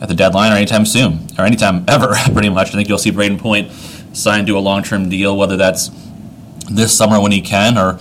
at 0.00 0.08
the 0.08 0.14
deadline 0.14 0.52
or 0.52 0.56
anytime 0.56 0.86
soon, 0.86 1.26
or 1.38 1.44
anytime 1.44 1.84
ever, 1.88 2.14
pretty 2.32 2.48
much. 2.48 2.68
I 2.68 2.72
think 2.72 2.88
you'll 2.88 2.98
see 2.98 3.12
Brayden 3.12 3.38
Point 3.38 3.70
signed 4.16 4.46
to 4.48 4.58
a 4.58 4.60
long-term 4.60 5.10
deal, 5.10 5.36
whether 5.36 5.56
that's 5.56 5.90
this 6.70 6.96
summer 6.96 7.20
when 7.20 7.32
he 7.32 7.42
can 7.42 7.76
or 7.76 7.98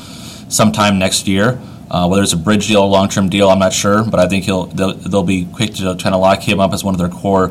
sometime 0.49 0.97
next 0.97 1.27
year. 1.27 1.59
Uh, 1.91 2.07
whether 2.07 2.21
it's 2.21 2.33
a 2.33 2.37
bridge 2.37 2.67
deal, 2.67 2.83
a 2.83 2.85
long-term 2.85 3.29
deal, 3.29 3.49
I'm 3.49 3.57
not 3.57 3.73
sure, 3.73 4.03
but 4.03 4.19
I 4.19 4.27
think 4.27 4.45
he'll 4.45 4.67
they'll, 4.67 4.93
they'll 4.93 5.23
be 5.23 5.45
quick 5.45 5.73
to 5.75 5.95
try 5.95 6.11
to 6.11 6.17
lock 6.17 6.41
him 6.41 6.59
up 6.59 6.71
as 6.71 6.83
one 6.83 6.93
of 6.93 6.99
their 6.99 7.09
core 7.09 7.47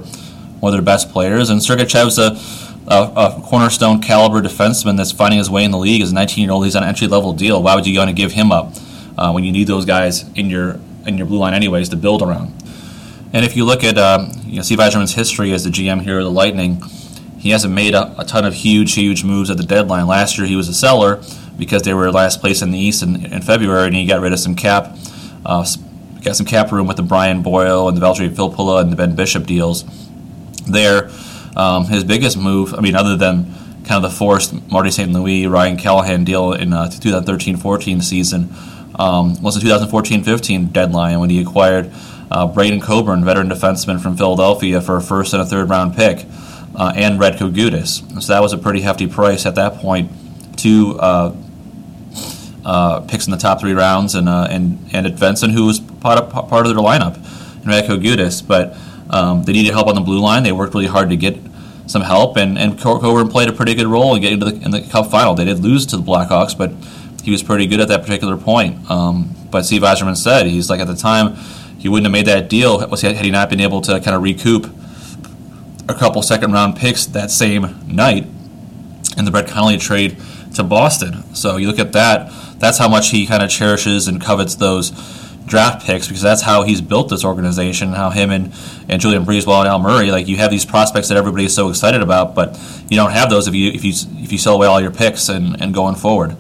one 0.61 0.73
of 0.73 0.77
their 0.77 0.85
best 0.85 1.11
players. 1.11 1.51
And 1.51 1.61
Sergachev's 1.61 2.19
a, 2.19 2.37
a, 2.93 3.13
a 3.17 3.43
cornerstone 3.43 4.01
caliber 4.01 4.41
defenseman 4.41 4.97
that's 4.97 5.13
finding 5.13 5.39
his 5.39 5.51
way 5.51 5.65
in 5.65 5.73
the 5.73 5.79
league. 5.79 6.03
As 6.03 6.13
a 6.13 6.15
19 6.15 6.45
year 6.45 6.53
old, 6.53 6.65
he's 6.65 6.77
on 6.77 6.85
an 6.85 6.89
entry 6.89 7.07
level 7.07 7.33
deal. 7.33 7.63
Why 7.63 7.75
would 7.75 7.87
you 7.87 7.99
want 7.99 8.11
to 8.11 8.15
give 8.15 8.33
him 8.33 8.53
up 8.53 8.75
uh, 9.19 9.33
when 9.33 9.45
you 9.45 9.53
need 9.53 9.67
those 9.67 9.85
guys 9.85 10.29
in 10.35 10.49
your 10.49 10.79
in 11.07 11.19
your 11.19 11.27
blue 11.27 11.39
line 11.39 11.55
anyways 11.55 11.89
to 11.91 11.97
build 11.97 12.23
around? 12.23 12.53
And 13.33 13.45
if 13.45 13.57
you 13.57 13.65
look 13.65 13.85
at 13.85 13.99
um, 13.99 14.31
you 14.47 14.57
know, 14.57 14.63
Steve 14.63 14.79
Yzerman's 14.79 15.15
history 15.15 15.53
as 15.53 15.65
the 15.65 15.71
GM 15.71 16.03
here 16.03 16.19
of 16.19 16.25
the 16.25 16.31
Lightning, 16.31 16.83
he 17.39 17.51
hasn't 17.51 17.75
made 17.75 17.95
a, 17.95 18.19
a, 18.19 18.25
ton 18.25 18.45
of 18.45 18.55
huge, 18.55 18.95
huge 18.95 19.23
moves 19.23 19.51
at 19.51 19.57
the 19.57 19.63
deadline. 19.63 20.07
Last 20.07 20.39
year 20.39 20.47
he 20.47 20.57
was 20.57 20.69
a 20.69 20.75
seller 20.75 21.23
because 21.57 21.83
they 21.83 21.95
were 21.95 22.11
last 22.11 22.41
place 22.41 22.63
in 22.63 22.71
the 22.71 22.79
East 22.79 23.03
in, 23.03 23.27
in 23.27 23.43
February, 23.43 23.87
and 23.87 23.95
he 23.95 24.07
got 24.07 24.21
rid 24.21 24.33
of 24.33 24.41
some 24.41 24.55
cap, 24.55 24.97
uh, 25.45 25.67
got 26.23 26.37
some 26.37 26.47
cap 26.47 26.73
room 26.73 26.87
with 26.87 26.97
the 26.97 27.03
Brian 27.03 27.43
Boyle 27.43 27.89
and 27.89 27.97
the 27.97 28.01
Valtteri 28.01 28.31
Filppula 28.31 28.81
and 28.81 28.91
the 28.91 28.97
Ben 28.97 29.15
Bishop 29.15 29.47
deals 29.47 29.85
there. 30.67 31.11
Um, 31.57 31.87
his 31.87 32.05
biggest 32.05 32.39
move, 32.39 32.75
I 32.75 32.81
mean, 32.81 32.95
other 32.95 33.17
than 33.17 33.53
kind 33.85 34.03
of 34.05 34.11
the 34.11 34.17
forced 34.17 34.71
Marty 34.71 34.91
St. 34.91 35.11
Louis, 35.13 35.47
Ryan 35.47 35.77
Callahan 35.77 36.25
deal 36.25 36.53
in 36.53 36.73
uh, 36.73 36.87
2013-14 36.87 38.03
season, 38.03 38.55
um, 38.99 39.41
was 39.43 39.61
the 39.61 39.69
2014-15 39.69 40.73
deadline 40.73 41.21
when 41.21 41.31
he 41.31 41.41
acquired 41.41 41.93
uh, 42.31 42.47
Braydon 42.47 42.81
Coburn, 42.81 43.25
veteran 43.25 43.49
defenseman 43.49 44.01
from 44.01 44.17
Philadelphia, 44.17 44.81
for 44.81 44.97
a 44.97 45.03
first 45.03 45.33
and 45.33 45.43
a 45.43 45.47
third 45.47 45.69
round 45.71 45.97
pick, 45.97 46.27
uh, 46.75 46.93
and 46.95 47.19
Radko 47.19 47.53
Gudas. 47.53 48.23
So 48.23 48.33
that 48.33 48.41
was 48.41 48.53
a 48.53 48.59
pretty 48.59 48.81
hefty 48.81 49.07
price 49.07 49.47
at 49.47 49.55
that 49.55 49.75
point. 49.75 50.11
Two 50.57 50.99
uh, 50.99 51.35
uh, 52.65 53.01
picks 53.01 53.27
in 53.27 53.31
the 53.31 53.39
top 53.39 53.61
three 53.61 53.73
rounds, 53.73 54.15
and 54.15 54.29
uh, 54.29 54.49
and 54.51 54.79
and 54.93 55.19
Benson, 55.19 55.51
who 55.51 55.67
was 55.67 55.81
part 55.81 56.19
of, 56.19 56.49
part 56.49 56.67
of 56.67 56.75
their 56.75 56.85
lineup, 56.85 57.15
and 57.15 57.65
Radko 57.65 58.03
Gudas, 58.03 58.47
but 58.47 58.77
um, 59.11 59.45
they 59.45 59.53
needed 59.53 59.73
help 59.73 59.87
on 59.87 59.95
the 59.95 60.01
blue 60.01 60.21
line. 60.21 60.43
They 60.43 60.53
worked 60.53 60.75
really 60.75 60.87
hard 60.87 61.09
to 61.11 61.17
get 61.17 61.39
some 61.87 62.03
help, 62.03 62.37
and, 62.37 62.59
and 62.59 62.79
Coburn 62.79 63.29
played 63.29 63.49
a 63.49 63.53
pretty 63.53 63.75
good 63.75 63.87
role 63.87 64.15
in 64.15 64.21
getting 64.21 64.41
to 64.41 64.47
the, 64.47 64.65
in 64.65 64.71
the 64.71 64.83
Cup 64.83 65.11
final. 65.11 65.35
They 65.35 65.47
did 65.47 65.61
lose 65.61 65.87
to 65.87 65.97
the 65.97 66.03
Blackhawks, 66.03 66.57
but 66.57 66.73
he 67.29 67.33
was 67.33 67.43
pretty 67.43 67.67
good 67.67 67.79
at 67.79 67.89
that 67.89 68.01
particular 68.01 68.39
point. 68.39 68.91
Um, 68.91 69.37
but 69.51 69.67
Steve 69.67 69.83
Yzerman 69.83 70.17
said 70.17 70.47
he's 70.47 70.71
like 70.71 70.81
at 70.81 70.87
the 70.87 70.97
time 70.97 71.35
he 71.77 71.87
wouldn't 71.87 72.07
have 72.07 72.13
made 72.13 72.25
that 72.25 72.49
deal 72.49 72.79
had 72.79 73.17
he 73.17 73.31
not 73.31 73.51
been 73.51 73.61
able 73.61 73.83
to 73.83 74.01
kind 74.01 74.17
of 74.17 74.23
recoup 74.23 74.67
a 75.91 75.95
couple 75.95 76.23
second 76.23 76.53
round 76.53 76.79
picks 76.79 77.05
that 77.05 77.31
same 77.31 77.85
night 77.87 78.25
in 79.19 79.27
the 79.27 79.31
Brett 79.31 79.47
Connolly 79.47 79.77
trade 79.77 80.17
to 80.55 80.65
Boston. 80.65 81.35
So 81.35 81.59
you 81.59 81.67
look 81.67 81.79
at 81.79 81.93
that, 81.93 82.33
that's 82.59 82.79
how 82.79 82.89
much 82.89 83.11
he 83.11 83.27
kind 83.27 83.43
of 83.43 83.51
cherishes 83.51 84.09
and 84.09 84.23
covets 84.23 84.55
those 84.55 84.91
draft 85.45 85.85
picks 85.85 86.09
because 86.09 86.23
that's 86.23 86.41
how 86.41 86.63
he's 86.63 86.81
built 86.81 87.11
this 87.11 87.27
organization. 87.27 87.93
How 87.93 88.09
him 88.09 88.31
and, 88.31 88.55
and 88.89 89.03
Julien 89.03 89.27
BriseBois 89.27 89.61
and 89.61 89.69
Al 89.69 89.81
Murray, 89.81 90.11
like 90.11 90.29
you 90.29 90.39
have 90.39 90.51
these 90.51 90.65
prospects 90.65 91.09
that 91.09 91.19
everybody 91.19 91.45
is 91.45 91.55
so 91.55 91.69
excited 91.69 92.01
about, 92.01 92.35
but 92.35 92.59
you 92.89 92.97
don't 92.97 93.11
have 93.11 93.29
those 93.29 93.49
if 93.49 93.55
you 93.55 93.71
if 93.71 93.85
you 93.85 93.93
if 94.23 94.33
you 94.33 94.39
sell 94.39 94.55
away 94.55 94.67
all 94.67 94.81
your 94.81 94.91
picks 94.91 95.29
and, 95.29 95.61
and 95.61 95.75
going 95.75 95.95
forward. 95.95 96.35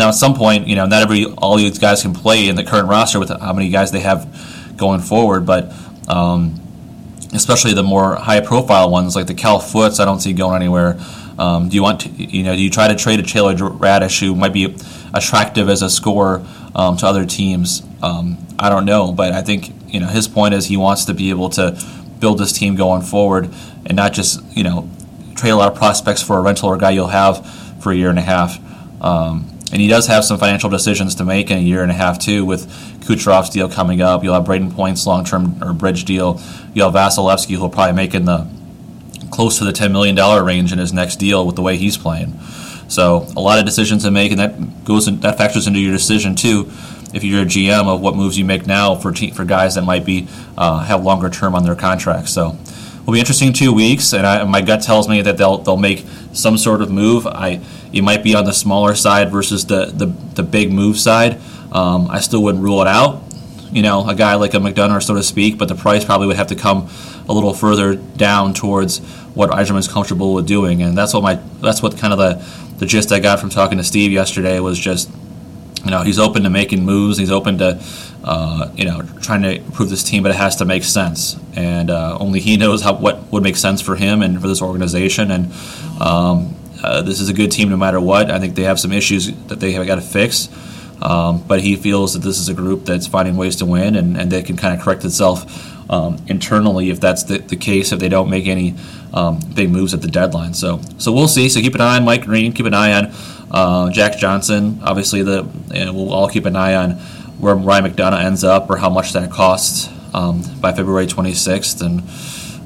Now, 0.00 0.08
at 0.08 0.14
some 0.14 0.32
point, 0.32 0.66
you 0.66 0.76
know, 0.76 0.86
not 0.86 1.02
every 1.02 1.26
all 1.26 1.56
these 1.56 1.78
guys 1.78 2.00
can 2.00 2.14
play 2.14 2.48
in 2.48 2.56
the 2.56 2.64
current 2.64 2.88
roster 2.88 3.18
with 3.18 3.28
how 3.28 3.52
many 3.52 3.68
guys 3.68 3.92
they 3.92 4.00
have 4.00 4.74
going 4.78 5.00
forward, 5.00 5.44
but 5.44 5.74
um, 6.08 6.58
especially 7.34 7.74
the 7.74 7.82
more 7.82 8.14
high-profile 8.14 8.90
ones 8.90 9.14
like 9.14 9.26
the 9.26 9.34
Cal 9.34 9.60
Footes, 9.60 10.00
I 10.00 10.06
don't 10.06 10.20
see 10.20 10.32
going 10.32 10.56
anywhere. 10.56 10.98
Um, 11.38 11.68
do 11.68 11.76
you 11.76 11.82
want 11.82 12.00
to, 12.00 12.08
you 12.08 12.44
know, 12.44 12.56
do 12.56 12.62
you 12.62 12.70
try 12.70 12.88
to 12.88 12.94
trade 12.94 13.20
a 13.20 13.22
Taylor 13.22 13.54
Raddysh 13.54 14.20
who 14.20 14.34
might 14.34 14.54
be 14.54 14.74
attractive 15.12 15.68
as 15.68 15.82
a 15.82 15.90
scorer 15.90 16.46
um, 16.74 16.96
to 16.96 17.06
other 17.06 17.26
teams? 17.26 17.82
Um, 18.02 18.38
I 18.58 18.70
don't 18.70 18.86
know, 18.86 19.12
but 19.12 19.34
I 19.34 19.42
think 19.42 19.70
you 19.92 20.00
know 20.00 20.06
his 20.06 20.26
point 20.26 20.54
is 20.54 20.64
he 20.64 20.78
wants 20.78 21.04
to 21.04 21.14
be 21.14 21.28
able 21.28 21.50
to 21.50 21.78
build 22.20 22.38
this 22.38 22.52
team 22.52 22.74
going 22.74 23.02
forward 23.02 23.50
and 23.84 23.96
not 23.96 24.14
just 24.14 24.40
you 24.56 24.64
know 24.64 24.88
trade 25.36 25.50
a 25.50 25.56
lot 25.56 25.70
of 25.70 25.76
prospects 25.76 26.22
for 26.22 26.38
a 26.38 26.40
rental 26.40 26.70
or 26.70 26.76
a 26.76 26.78
guy 26.78 26.88
you'll 26.88 27.08
have 27.08 27.46
for 27.82 27.92
a 27.92 27.94
year 27.94 28.08
and 28.08 28.18
a 28.18 28.22
half. 28.22 28.58
Um, 29.02 29.59
and 29.72 29.80
he 29.80 29.88
does 29.88 30.06
have 30.08 30.24
some 30.24 30.38
financial 30.38 30.70
decisions 30.70 31.14
to 31.16 31.24
make 31.24 31.50
in 31.50 31.58
a 31.58 31.60
year 31.60 31.82
and 31.82 31.90
a 31.90 31.94
half 31.94 32.18
too, 32.18 32.44
with 32.44 32.66
Kucherov's 33.00 33.50
deal 33.50 33.68
coming 33.68 34.00
up. 34.00 34.24
You'll 34.24 34.34
have 34.34 34.44
Brayden 34.44 34.74
Point's 34.74 35.06
long-term 35.06 35.62
or 35.62 35.72
bridge 35.72 36.04
deal. 36.04 36.40
You'll 36.74 36.90
have 36.90 37.12
Vasilevskiy, 37.12 37.56
who'll 37.56 37.70
probably 37.70 37.94
make 37.94 38.14
in 38.14 38.24
the 38.24 38.48
close 39.30 39.58
to 39.58 39.64
the 39.64 39.72
ten 39.72 39.92
million 39.92 40.14
dollar 40.14 40.42
range 40.42 40.72
in 40.72 40.78
his 40.78 40.92
next 40.92 41.16
deal 41.16 41.46
with 41.46 41.56
the 41.56 41.62
way 41.62 41.76
he's 41.76 41.96
playing. 41.96 42.38
So 42.88 43.28
a 43.36 43.40
lot 43.40 43.60
of 43.60 43.64
decisions 43.64 44.02
to 44.02 44.10
make, 44.10 44.32
and 44.32 44.40
that 44.40 44.84
goes 44.84 45.06
in, 45.06 45.20
that 45.20 45.38
factors 45.38 45.66
into 45.68 45.78
your 45.78 45.92
decision 45.92 46.34
too. 46.34 46.70
If 47.12 47.24
you're 47.24 47.42
a 47.42 47.46
GM 47.46 47.86
of 47.86 48.00
what 48.00 48.14
moves 48.14 48.38
you 48.38 48.44
make 48.44 48.66
now 48.66 48.94
for 48.94 49.12
te- 49.12 49.30
for 49.30 49.44
guys 49.44 49.76
that 49.76 49.82
might 49.82 50.04
be 50.04 50.28
uh, 50.56 50.80
have 50.80 51.02
longer 51.02 51.28
term 51.28 51.54
on 51.54 51.64
their 51.64 51.74
contracts. 51.74 52.32
So 52.32 52.56
will 53.06 53.14
be 53.14 53.20
interesting 53.20 53.48
in 53.48 53.54
two 53.54 53.72
weeks, 53.72 54.12
and 54.12 54.26
I, 54.26 54.44
my 54.44 54.60
gut 54.60 54.82
tells 54.82 55.08
me 55.08 55.22
that 55.22 55.36
they'll 55.36 55.58
they'll 55.58 55.76
make 55.76 56.04
some 56.32 56.56
sort 56.56 56.82
of 56.82 56.90
move. 56.90 57.26
I 57.26 57.60
it 57.92 58.02
might 58.02 58.22
be 58.22 58.34
on 58.34 58.44
the 58.44 58.52
smaller 58.52 58.94
side 58.94 59.30
versus 59.30 59.66
the 59.66 59.86
the, 59.86 60.06
the 60.06 60.42
big 60.42 60.72
move 60.72 60.98
side. 60.98 61.40
Um, 61.72 62.10
I 62.10 62.20
still 62.20 62.42
wouldn't 62.42 62.62
rule 62.64 62.80
it 62.82 62.88
out. 62.88 63.22
You 63.72 63.82
know, 63.82 64.08
a 64.08 64.14
guy 64.16 64.34
like 64.34 64.54
a 64.54 64.56
McDonagh, 64.56 65.02
so 65.02 65.14
to 65.14 65.22
speak, 65.22 65.56
but 65.56 65.68
the 65.68 65.76
price 65.76 66.04
probably 66.04 66.26
would 66.26 66.36
have 66.36 66.48
to 66.48 66.56
come 66.56 66.88
a 67.28 67.32
little 67.32 67.54
further 67.54 67.94
down 67.94 68.52
towards 68.52 68.98
what 69.34 69.56
is 69.60 69.88
comfortable 69.88 70.34
with 70.34 70.46
doing, 70.46 70.82
and 70.82 70.98
that's 70.98 71.14
what 71.14 71.22
my 71.22 71.34
that's 71.60 71.82
what 71.82 71.96
kind 71.96 72.12
of 72.12 72.18
the 72.18 72.44
the 72.78 72.86
gist 72.86 73.12
I 73.12 73.20
got 73.20 73.38
from 73.38 73.50
talking 73.50 73.78
to 73.78 73.84
Steve 73.84 74.10
yesterday 74.10 74.58
was 74.58 74.78
just 74.78 75.10
you 75.84 75.90
know 75.90 76.02
he's 76.02 76.18
open 76.18 76.42
to 76.42 76.50
making 76.50 76.84
moves. 76.84 77.18
He's 77.18 77.30
open 77.30 77.58
to 77.58 77.82
uh, 78.24 78.70
you 78.74 78.84
know 78.84 79.02
trying 79.20 79.42
to 79.42 79.56
improve 79.56 79.90
this 79.90 80.02
team, 80.02 80.22
but 80.22 80.30
it 80.30 80.36
has 80.36 80.56
to 80.56 80.64
make 80.64 80.84
sense. 80.84 81.36
And 81.54 81.90
uh, 81.90 82.18
only 82.20 82.40
he 82.40 82.56
knows 82.56 82.82
how 82.82 82.94
what 82.94 83.30
would 83.32 83.42
make 83.42 83.56
sense 83.56 83.80
for 83.80 83.96
him 83.96 84.22
and 84.22 84.40
for 84.40 84.48
this 84.48 84.62
organization. 84.62 85.30
And 85.30 85.52
um, 86.00 86.54
uh, 86.82 87.02
this 87.02 87.20
is 87.20 87.28
a 87.28 87.34
good 87.34 87.50
team 87.50 87.68
no 87.68 87.76
matter 87.76 88.00
what. 88.00 88.30
I 88.30 88.38
think 88.38 88.54
they 88.54 88.62
have 88.62 88.80
some 88.80 88.92
issues 88.92 89.32
that 89.46 89.60
they 89.60 89.72
have 89.72 89.86
got 89.86 89.96
to 89.96 90.00
fix. 90.00 90.48
Um, 91.02 91.42
but 91.46 91.60
he 91.60 91.76
feels 91.76 92.12
that 92.12 92.20
this 92.20 92.38
is 92.38 92.48
a 92.48 92.54
group 92.54 92.84
that's 92.84 93.06
finding 93.06 93.36
ways 93.36 93.56
to 93.56 93.66
win 93.66 93.96
and, 93.96 94.16
and 94.16 94.30
they 94.30 94.42
can 94.42 94.56
kind 94.56 94.78
of 94.78 94.84
correct 94.84 95.04
itself 95.04 95.90
um, 95.90 96.18
internally 96.28 96.90
if 96.90 97.00
that's 97.00 97.24
the, 97.24 97.38
the 97.38 97.56
case, 97.56 97.92
if 97.92 97.98
they 97.98 98.08
don't 98.08 98.30
make 98.30 98.46
any 98.46 98.76
um, 99.12 99.40
big 99.54 99.70
moves 99.70 99.92
at 99.92 100.02
the 100.02 100.08
deadline. 100.08 100.54
So 100.54 100.80
so 100.98 101.12
we'll 101.12 101.28
see. 101.28 101.48
So 101.48 101.60
keep 101.60 101.74
an 101.74 101.80
eye 101.80 101.96
on 101.96 102.04
Mike 102.04 102.24
Green, 102.24 102.52
keep 102.52 102.66
an 102.66 102.74
eye 102.74 102.92
on 102.92 103.12
uh, 103.50 103.90
Jack 103.90 104.16
Johnson. 104.18 104.80
Obviously, 104.82 105.22
the 105.22 105.48
we'll 105.92 106.12
all 106.12 106.28
keep 106.28 106.46
an 106.46 106.54
eye 106.54 106.74
on 106.74 106.92
where 107.40 107.54
Ryan 107.54 107.86
McDonagh 107.86 108.24
ends 108.24 108.44
up 108.44 108.70
or 108.70 108.76
how 108.76 108.90
much 108.90 109.12
that 109.14 109.30
costs 109.30 109.88
um, 110.14 110.42
by 110.60 110.72
February 110.72 111.06
26th. 111.06 111.84
And 111.84 112.00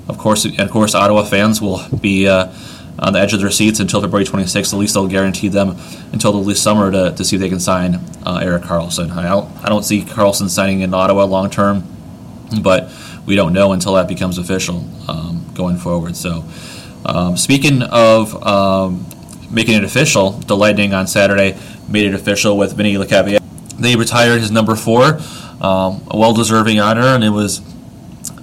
of 0.09 0.19
course, 0.19 0.45
of 0.45 0.71
course, 0.71 0.95
Ottawa 0.95 1.25
fans 1.25 1.63
will 1.63 1.81
be 2.01 2.29
uh, 2.29 2.53
on 2.99 3.13
the 3.13 3.21
edge 3.21 3.33
of 3.33 3.41
their 3.41 3.51
seats 3.51 3.81
until 3.81 4.01
February 4.01 4.27
26th. 4.27 4.73
At 4.73 4.79
least 4.79 4.95
they'll 4.95 5.09
guarantee 5.09 5.49
them 5.49 5.77
until 6.15 6.33
the 6.33 6.39
least 6.39 6.63
summer 6.63 6.91
to, 6.91 7.13
to 7.15 7.25
see 7.25 7.37
if 7.37 7.43
they 7.43 7.49
can 7.49 7.61
sign 7.61 7.97
uh, 8.25 8.41
Erik 8.43 8.63
Karlsson. 8.63 9.11
I 9.11 9.29
don't, 9.29 9.51
I 9.65 9.69
don't 9.69 9.83
see 9.83 10.01
Karlsson 10.01 10.49
signing 10.49 10.81
in 10.81 10.95
Ottawa 10.95 11.25
long 11.25 11.51
term, 11.51 11.85
but 12.63 12.91
we 13.27 13.37
don't 13.37 13.53
know 13.53 13.73
until 13.73 13.95
that 13.95 14.09
becomes 14.09 14.39
official 14.39 14.85
um, 15.09 15.45
going 15.55 15.77
forward. 15.77 16.17
So, 16.17 16.45
um, 17.05 17.37
speaking 17.37 17.83
of 17.83 18.43
um, 18.47 19.07
making 19.51 19.75
it 19.75 19.85
official, 19.85 20.31
the 20.31 20.57
Lightning 20.57 20.95
on 20.95 21.07
Saturday 21.07 21.59
made 21.89 22.07
it 22.07 22.15
official 22.15 22.57
with 22.57 22.75
Vinny 22.75 22.95
Lecavalier. 22.95 23.41
They 23.77 23.97
retired 23.97 24.41
his 24.41 24.53
number 24.53 24.77
four, 24.77 25.19
um, 25.61 26.07
a 26.09 26.17
well-deserving 26.17 26.79
honor, 26.79 27.09
and 27.09 27.25
it 27.25 27.31
was 27.31 27.61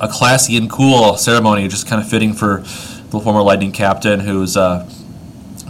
a 0.02 0.10
classy 0.10 0.58
and 0.58 0.70
cool 0.70 1.16
ceremony, 1.16 1.68
just 1.70 1.88
kind 1.88 2.02
of 2.02 2.10
fitting 2.10 2.34
for 2.34 2.58
the 2.58 3.20
former 3.20 3.42
Lightning 3.42 3.72
captain 3.72 4.20
who's 4.20 4.58
uh, 4.58 4.90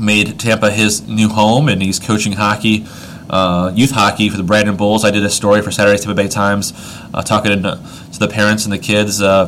made 0.01 0.39
Tampa 0.39 0.71
his 0.71 1.07
new 1.07 1.29
home, 1.29 1.69
and 1.69 1.81
he's 1.81 1.99
coaching 1.99 2.33
hockey, 2.33 2.85
uh, 3.29 3.71
youth 3.73 3.91
hockey 3.91 4.29
for 4.29 4.37
the 4.37 4.43
Brandon 4.43 4.75
Bulls. 4.75 5.05
I 5.05 5.11
did 5.11 5.23
a 5.23 5.29
story 5.29 5.61
for 5.61 5.71
Saturday's 5.71 6.01
Tampa 6.01 6.15
Bay 6.21 6.27
Times, 6.27 6.73
uh, 7.13 7.21
talking 7.21 7.63
to, 7.63 7.79
to, 8.13 8.19
the 8.19 8.27
parents 8.27 8.65
and 8.65 8.73
the 8.73 8.79
kids 8.79 9.21
uh, 9.21 9.47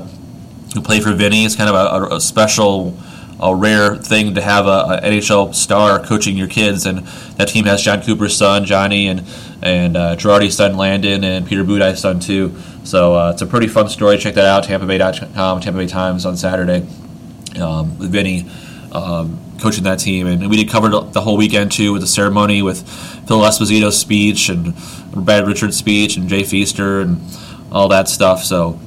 who 0.73 0.81
play 0.81 0.99
for 0.99 1.11
Vinny. 1.11 1.43
It's 1.43 1.55
kind 1.55 1.69
of 1.69 2.11
a, 2.11 2.15
a 2.15 2.21
special 2.21 2.97
a 3.39 3.53
rare 3.53 3.95
thing 3.95 4.35
to 4.35 4.41
have 4.41 4.67
a, 4.67 4.69
a, 4.69 5.01
NHL 5.03 5.53
star 5.53 5.99
coaching 5.99 6.37
your 6.37 6.47
kids, 6.47 6.85
and 6.85 6.99
that 7.37 7.49
team 7.49 7.65
has 7.65 7.81
John 7.81 8.01
Cooper's 8.01 8.37
son 8.37 8.63
Johnny 8.65 9.07
and 9.07 9.23
and 9.61 9.97
uh, 9.97 10.15
Girardi's 10.15 10.55
son 10.55 10.77
Landon 10.77 11.23
and 11.23 11.45
Peter 11.45 11.63
Budaj's 11.63 11.99
son 11.99 12.19
too. 12.19 12.55
So 12.83 13.15
uh, 13.15 13.31
it's 13.31 13.41
a 13.41 13.45
pretty 13.45 13.67
fun 13.67 13.89
story. 13.89 14.17
Check 14.17 14.35
that 14.35 14.45
out, 14.45 14.65
TampaBay.com, 14.65 15.61
Tampa 15.61 15.79
Bay 15.79 15.87
Times 15.87 16.25
on 16.25 16.37
Saturday. 16.37 16.87
Um, 17.59 17.91
Vinny 17.97 18.49
um, 18.93 19.39
coaching 19.59 19.83
that 19.85 19.99
team, 19.99 20.27
and 20.27 20.49
we 20.49 20.57
did 20.57 20.69
cover 20.69 20.89
the 20.89 21.21
whole 21.21 21.37
weekend 21.37 21.71
too 21.71 21.93
with 21.93 22.01
the 22.01 22.07
ceremony 22.07 22.61
with 22.61 22.87
Phil 23.27 23.39
Esposito's 23.39 23.99
speech 23.99 24.49
and 24.49 24.73
Brad 25.13 25.47
Richards' 25.47 25.77
speech 25.77 26.15
and 26.17 26.29
Jay 26.29 26.43
Feaster 26.43 27.01
and 27.01 27.21
all 27.71 27.87
that 27.89 28.07
stuff. 28.07 28.43
So 28.43 28.79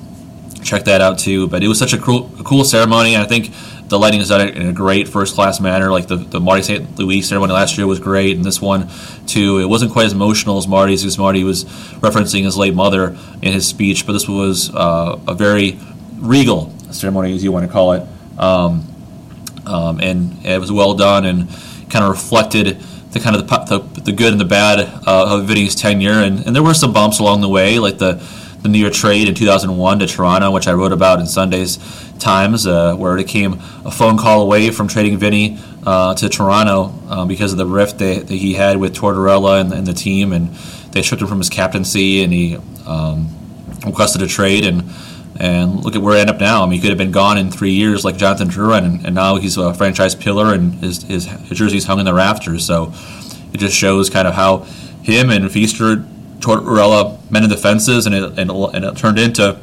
check 0.63 0.85
that 0.85 1.01
out 1.01 1.19
too. 1.19 1.49
But 1.49 1.63
it 1.63 1.69
was 1.69 1.79
such 1.79 1.93
a 1.93 1.99
cool, 1.99 2.31
cool 2.45 2.65
ceremony. 2.65 3.15
And 3.15 3.23
I 3.23 3.27
think 3.27 3.53
the 3.89 3.99
lighting 3.99 4.21
has 4.21 4.29
done 4.29 4.49
in 4.49 4.69
a 4.69 4.73
great 4.73 5.09
first 5.09 5.35
class 5.35 5.61
manner. 5.61 5.91
Like 5.91 6.09
the, 6.09 6.17
the 6.17 6.41
Marty 6.41 6.63
St. 6.63 6.99
Louis 6.99 7.23
ceremony 7.23 7.53
last 7.53 7.79
year 7.79 7.87
was 7.87 8.01
great, 8.01 8.37
and 8.37 8.45
this 8.45 8.61
one 8.61 8.89
too. 9.27 9.59
It 9.59 9.67
wasn't 9.67 9.93
quite 9.93 10.07
as 10.07 10.13
emotional 10.13 10.59
as 10.59 10.67
Marty's 10.67 11.03
because 11.03 11.19
Marty 11.19 11.45
was 11.45 11.65
referencing 11.65 12.45
his 12.45 12.57
late 12.57 12.75
mother 12.75 13.17
in 13.43 13.53
his 13.53 13.67
speech, 13.67 14.07
but 14.07 14.13
this 14.13 14.29
was 14.29 14.75
uh, 14.75 15.19
a 15.27 15.35
very 15.35 15.79
regal 16.17 16.73
ceremony, 16.91 17.35
as 17.35 17.45
you 17.45 17.53
want 17.53 17.67
to 17.67 17.73
call 17.73 17.93
it. 17.93 18.07
Um, 18.39 18.93
um, 19.67 20.01
and 20.01 20.45
it 20.45 20.61
was 20.61 20.73
well 20.73 20.95
done 20.95 21.25
and 21.25 21.49
kind 21.91 22.05
of 22.05 22.11
reflected 22.11 22.79
the 23.11 23.21
kind 23.21 23.37
of 23.37 23.47
the, 23.47 23.79
the, 23.79 24.01
the 24.03 24.13
good 24.13 24.33
and 24.33 24.41
the 24.41 24.45
bad 24.45 24.81
uh, 24.81 25.39
of 25.39 25.47
Vinny's 25.47 25.75
tenure. 25.75 26.11
And, 26.11 26.47
and 26.47 26.55
there 26.55 26.63
were 26.63 26.75
some 26.75 26.93
bumps 26.93 27.19
along 27.19 27.41
the 27.41 27.49
way, 27.49 27.79
like 27.79 27.99
the 27.99 28.23
the 28.67 28.73
New 28.73 28.91
trade 28.91 29.29
in 29.29 29.35
2001 29.35 30.01
to 30.01 30.07
Toronto, 30.07 30.51
which 30.51 30.67
I 30.67 30.73
wrote 30.73 30.93
about 30.93 31.21
in 31.21 31.27
Sunday's 31.27 31.79
Times, 32.19 32.67
uh, 32.67 32.97
where 32.97 33.17
it 33.17 33.29
came 33.29 33.55
a 33.85 33.91
phone 33.91 34.19
call 34.19 34.43
away 34.43 34.71
from 34.71 34.89
trading 34.89 35.19
Vinny 35.19 35.59
uh, 35.85 36.15
to 36.15 36.29
Toronto 36.29 36.93
uh, 37.09 37.25
because 37.27 37.53
of 37.53 37.59
the 37.59 37.67
rift 37.67 37.99
that, 37.99 38.27
that, 38.27 38.35
he 38.35 38.55
had 38.55 38.79
with 38.79 38.97
Tortorella 38.97 39.61
and, 39.61 39.73
and, 39.73 39.87
the 39.87 39.93
team, 39.93 40.33
and 40.33 40.53
they 40.93 41.03
stripped 41.03 41.23
him 41.23 41.29
from 41.29 41.39
his 41.39 41.51
captaincy, 41.51 42.25
and 42.25 42.33
he 42.33 42.57
um, 42.87 43.29
requested 43.85 44.23
a 44.23 44.27
trade, 44.27 44.65
and 44.65 44.91
and 45.41 45.85
look 45.85 45.95
at 45.95 46.03
where 46.03 46.15
he 46.15 46.21
ended 46.21 46.37
up 46.37 46.41
now. 46.41 46.63
I 46.63 46.67
mean, 46.67 46.73
he 46.75 46.81
could 46.81 46.91
have 46.91 46.99
been 46.99 47.13
gone 47.13 47.39
in 47.39 47.51
three 47.51 47.73
years 47.73 48.05
like 48.05 48.17
Jonathan 48.17 48.49
Drouin, 48.49 48.85
and, 48.85 49.07
and 49.07 49.15
now 49.15 49.37
he's 49.37 49.57
a 49.57 49.75
franchise 49.75 50.15
pillar, 50.15 50.55
and 50.55 50.75
his, 50.75 51.03
his, 51.03 51.27
his 51.27 51.59
jersey's 51.59 51.85
hung 51.85 51.99
in 51.99 52.05
the 52.05 52.15
rafters. 52.15 52.65
So 52.65 52.93
it 53.53 53.59
just 53.59 53.77
shows 53.77 54.11
kind 54.11 54.27
of 54.27 54.35
how 54.35 54.59
him 55.03 55.31
and 55.31 55.51
Feaster 55.51 55.97
Tortorella 56.39 57.19
mended 57.31 57.51
the 57.51 57.57
fences, 57.57 58.07
and 58.07 58.15
it, 58.15 58.39
and, 58.39 58.51
and 58.51 58.85
it 58.85 58.97
turned 58.97 59.19
into 59.19 59.59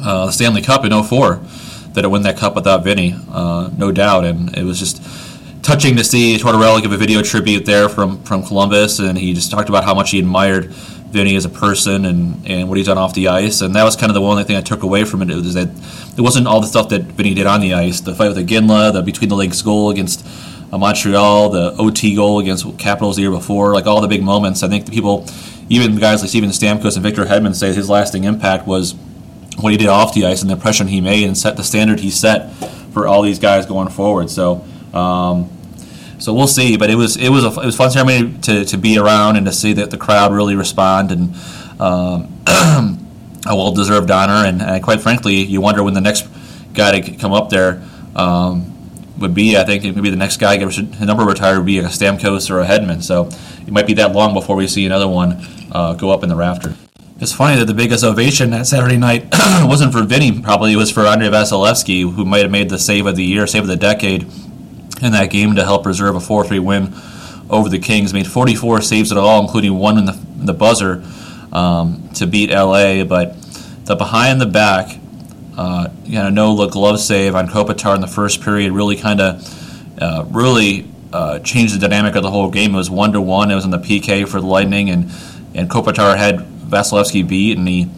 uh, 0.00 0.26
the 0.26 0.32
Stanley 0.32 0.62
Cup 0.62 0.84
in 0.84 1.02
04 1.02 1.40
that 1.94 2.04
it 2.04 2.08
won 2.08 2.22
that 2.22 2.36
cup 2.36 2.54
without 2.54 2.84
Vinny, 2.84 3.16
uh, 3.30 3.70
no 3.76 3.90
doubt. 3.90 4.24
And 4.24 4.56
it 4.56 4.64
was 4.64 4.78
just 4.78 5.02
touching 5.62 5.96
to 5.96 6.04
see 6.04 6.36
Tortorella 6.36 6.80
give 6.80 6.92
a 6.92 6.96
video 6.96 7.22
tribute 7.22 7.64
there 7.64 7.88
from, 7.88 8.22
from 8.22 8.44
Columbus, 8.44 8.98
and 8.98 9.18
he 9.18 9.32
just 9.32 9.50
talked 9.50 9.68
about 9.68 9.84
how 9.84 9.94
much 9.94 10.10
he 10.10 10.18
admired 10.18 10.72
Vinny 11.16 11.34
as 11.34 11.44
a 11.44 11.48
person 11.48 12.04
and, 12.04 12.46
and 12.46 12.68
what 12.68 12.76
he's 12.76 12.86
done 12.86 12.98
off 12.98 13.14
the 13.14 13.28
ice. 13.28 13.62
And 13.62 13.74
that 13.74 13.84
was 13.84 13.96
kind 13.96 14.10
of 14.10 14.14
the 14.14 14.20
only 14.20 14.44
thing 14.44 14.56
I 14.56 14.60
took 14.60 14.82
away 14.82 15.04
from 15.04 15.22
it 15.22 15.30
is 15.30 15.54
that 15.54 15.68
it 16.16 16.20
wasn't 16.20 16.46
all 16.46 16.60
the 16.60 16.66
stuff 16.66 16.90
that 16.90 17.02
Vinny 17.02 17.34
did 17.34 17.46
on 17.46 17.60
the 17.60 17.74
ice. 17.74 18.00
The 18.00 18.14
fight 18.14 18.28
with 18.28 18.46
Iginla, 18.46 18.92
the 18.92 19.02
between 19.02 19.30
the 19.30 19.36
legs 19.36 19.62
goal 19.62 19.90
against 19.90 20.26
uh, 20.72 20.78
Montreal, 20.78 21.48
the 21.50 21.74
OT 21.78 22.14
goal 22.14 22.38
against 22.38 22.78
Capitals 22.78 23.16
the 23.16 23.22
year 23.22 23.30
before, 23.30 23.72
like 23.72 23.86
all 23.86 24.00
the 24.00 24.08
big 24.08 24.22
moments. 24.22 24.62
I 24.62 24.68
think 24.68 24.84
the 24.84 24.92
people 24.92 25.26
even 25.68 25.96
guys 25.96 26.20
like 26.20 26.28
Steven 26.28 26.50
Stamkos 26.50 26.94
and 26.94 27.02
Victor 27.02 27.24
Hedman 27.24 27.54
say 27.54 27.72
his 27.72 27.88
lasting 27.88 28.24
impact 28.24 28.66
was 28.66 28.94
what 29.58 29.72
he 29.72 29.78
did 29.78 29.88
off 29.88 30.14
the 30.14 30.26
ice 30.26 30.42
and 30.42 30.50
the 30.50 30.54
impression 30.54 30.86
he 30.86 31.00
made 31.00 31.26
and 31.26 31.36
set 31.36 31.56
the 31.56 31.64
standard 31.64 32.00
he 32.00 32.10
set 32.10 32.52
for 32.92 33.08
all 33.08 33.22
these 33.22 33.38
guys 33.38 33.66
going 33.66 33.88
forward. 33.88 34.30
So, 34.30 34.64
um, 34.92 35.50
so 36.18 36.32
we'll 36.34 36.46
see. 36.46 36.76
But 36.76 36.90
it 36.90 36.96
was 36.96 37.16
it 37.16 37.28
was 37.28 37.44
a 37.44 37.60
it 37.60 37.66
was 37.66 37.76
fun 37.76 37.90
ceremony 37.90 38.38
to, 38.42 38.64
to 38.64 38.76
be 38.76 38.98
around 38.98 39.36
and 39.36 39.46
to 39.46 39.52
see 39.52 39.72
that 39.74 39.90
the 39.90 39.98
crowd 39.98 40.32
really 40.32 40.54
respond 40.54 41.12
and 41.12 41.34
um, 41.80 42.42
a 43.46 43.54
well 43.54 43.72
deserved 43.72 44.10
honor. 44.10 44.46
And, 44.46 44.62
and, 44.62 44.82
quite 44.82 45.00
frankly, 45.00 45.36
you 45.36 45.60
wonder 45.60 45.82
when 45.82 45.94
the 45.94 46.00
next 46.00 46.28
guy 46.74 47.00
to 47.00 47.16
come 47.16 47.32
up 47.32 47.50
there. 47.50 47.82
Um, 48.14 48.72
would 49.18 49.34
be. 49.34 49.56
I 49.56 49.64
think 49.64 49.82
maybe 49.82 50.10
the 50.10 50.16
next 50.16 50.38
guy 50.38 50.56
get 50.58 50.76
a 50.76 51.04
number 51.04 51.24
retired 51.24 51.56
would 51.56 51.66
be 51.66 51.78
a 51.78 51.84
Stamkos 51.84 52.50
or 52.50 52.60
a 52.60 52.66
Hedman. 52.66 53.02
So 53.02 53.30
it 53.66 53.72
might 53.72 53.86
be 53.86 53.94
that 53.94 54.12
long 54.12 54.34
before 54.34 54.56
we 54.56 54.66
see 54.66 54.84
another 54.84 55.08
one 55.08 55.40
uh, 55.72 55.94
go 55.94 56.10
up 56.10 56.22
in 56.22 56.28
the 56.28 56.36
rafter. 56.36 56.74
It's 57.18 57.32
funny 57.32 57.58
that 57.58 57.64
the 57.64 57.74
biggest 57.74 58.04
ovation 58.04 58.50
that 58.50 58.66
Saturday 58.66 58.98
night 58.98 59.28
wasn't 59.62 59.92
for 59.92 60.02
Vinny. 60.02 60.42
Probably 60.42 60.74
it 60.74 60.76
was 60.76 60.90
for 60.90 61.06
Andrei 61.06 61.28
Vasilevskiy, 61.28 62.12
who 62.14 62.26
might 62.26 62.42
have 62.42 62.50
made 62.50 62.68
the 62.68 62.78
save 62.78 63.06
of 63.06 63.16
the 63.16 63.24
year, 63.24 63.46
save 63.46 63.62
of 63.62 63.68
the 63.68 63.76
decade 63.76 64.30
in 65.02 65.12
that 65.12 65.30
game 65.30 65.56
to 65.56 65.64
help 65.64 65.82
preserve 65.82 66.16
a 66.16 66.18
4-3 66.18 66.60
win 66.60 66.94
over 67.50 67.68
the 67.68 67.78
Kings. 67.78 68.12
Made 68.12 68.26
44 68.26 68.80
saves 68.82 69.12
at 69.12 69.18
all, 69.18 69.42
including 69.42 69.78
one 69.78 69.98
in 69.98 70.04
the, 70.06 70.18
the 70.36 70.54
buzzer 70.54 71.04
um, 71.52 72.08
to 72.14 72.26
beat 72.26 72.50
LA. 72.50 73.04
But 73.04 73.34
the 73.84 73.96
behind 73.96 74.40
the 74.40 74.46
back, 74.46 74.98
uh, 75.56 75.88
you 76.04 76.14
know, 76.14 76.28
no 76.28 76.52
look 76.52 76.72
glove 76.72 77.00
save 77.00 77.34
on 77.34 77.48
Kopitar 77.48 77.94
in 77.94 78.00
the 78.00 78.06
first 78.06 78.42
period 78.42 78.72
really 78.72 78.96
kind 78.96 79.20
of 79.20 80.00
uh, 80.00 80.24
really 80.28 80.88
uh, 81.12 81.38
changed 81.40 81.74
the 81.74 81.78
dynamic 81.78 82.14
of 82.14 82.22
the 82.22 82.30
whole 82.30 82.50
game. 82.50 82.74
It 82.74 82.78
was 82.78 82.90
one 82.90 83.12
to 83.12 83.20
one. 83.20 83.50
It 83.50 83.54
was 83.54 83.64
in 83.64 83.70
the 83.70 83.78
PK 83.78 84.28
for 84.28 84.40
the 84.40 84.46
Lightning, 84.46 84.90
and 84.90 85.10
and 85.54 85.70
Kopitar 85.70 86.16
had 86.16 86.38
Vasilevskiy 86.38 87.26
beat, 87.26 87.56
and 87.56 87.66
he 87.66 87.88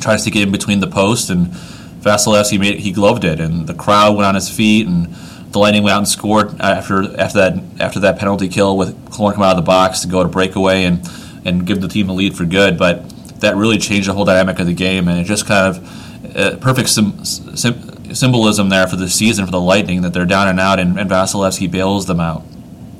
tries 0.00 0.24
to 0.24 0.30
get 0.30 0.44
in 0.44 0.52
between 0.52 0.80
the 0.80 0.86
post, 0.86 1.30
and 1.30 1.48
Vasilevskiy 1.48 2.60
made 2.60 2.80
he 2.80 2.92
gloved 2.92 3.24
it, 3.24 3.40
and 3.40 3.66
the 3.66 3.74
crowd 3.74 4.16
went 4.16 4.26
on 4.26 4.34
his 4.34 4.48
feet, 4.48 4.86
and 4.86 5.08
the 5.54 5.58
Lightning 5.60 5.82
went 5.84 5.94
out 5.94 5.98
and 5.98 6.08
scored 6.08 6.60
after 6.60 7.18
after 7.18 7.38
that 7.38 7.62
after 7.80 8.00
that 8.00 8.18
penalty 8.18 8.48
kill 8.48 8.76
with 8.76 8.94
Killorn 9.10 9.34
come 9.34 9.42
out 9.42 9.52
of 9.52 9.56
the 9.56 9.62
box 9.62 10.00
to 10.00 10.08
go 10.08 10.22
to 10.22 10.28
breakaway 10.28 10.84
and 10.84 11.08
and 11.44 11.66
give 11.66 11.80
the 11.80 11.88
team 11.88 12.08
the 12.08 12.12
lead 12.12 12.36
for 12.36 12.44
good, 12.44 12.78
but 12.78 13.08
that 13.40 13.56
really 13.56 13.78
changed 13.78 14.08
the 14.08 14.12
whole 14.12 14.24
dynamic 14.24 14.58
of 14.58 14.66
the 14.66 14.74
game, 14.74 15.08
and 15.08 15.20
it 15.20 15.24
just 15.24 15.46
kind 15.46 15.76
of 15.76 16.36
uh, 16.36 16.56
perfect 16.56 16.88
sim, 16.88 17.24
sim, 17.24 18.14
symbolism 18.14 18.68
there 18.68 18.86
for 18.86 18.96
the 18.96 19.08
season 19.08 19.44
for 19.44 19.52
the 19.52 19.60
Lightning 19.60 20.02
that 20.02 20.12
they're 20.12 20.26
down 20.26 20.48
and 20.48 20.58
out, 20.58 20.78
and, 20.80 20.98
and 20.98 21.10
Vasilevskiy 21.10 21.70
bails 21.70 22.06
them 22.06 22.20
out. 22.20 22.42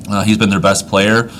Uh, 0.08 0.22
he's 0.22 0.38
been 0.38 0.50
their 0.50 0.60
best 0.60 0.88
player 0.88 1.30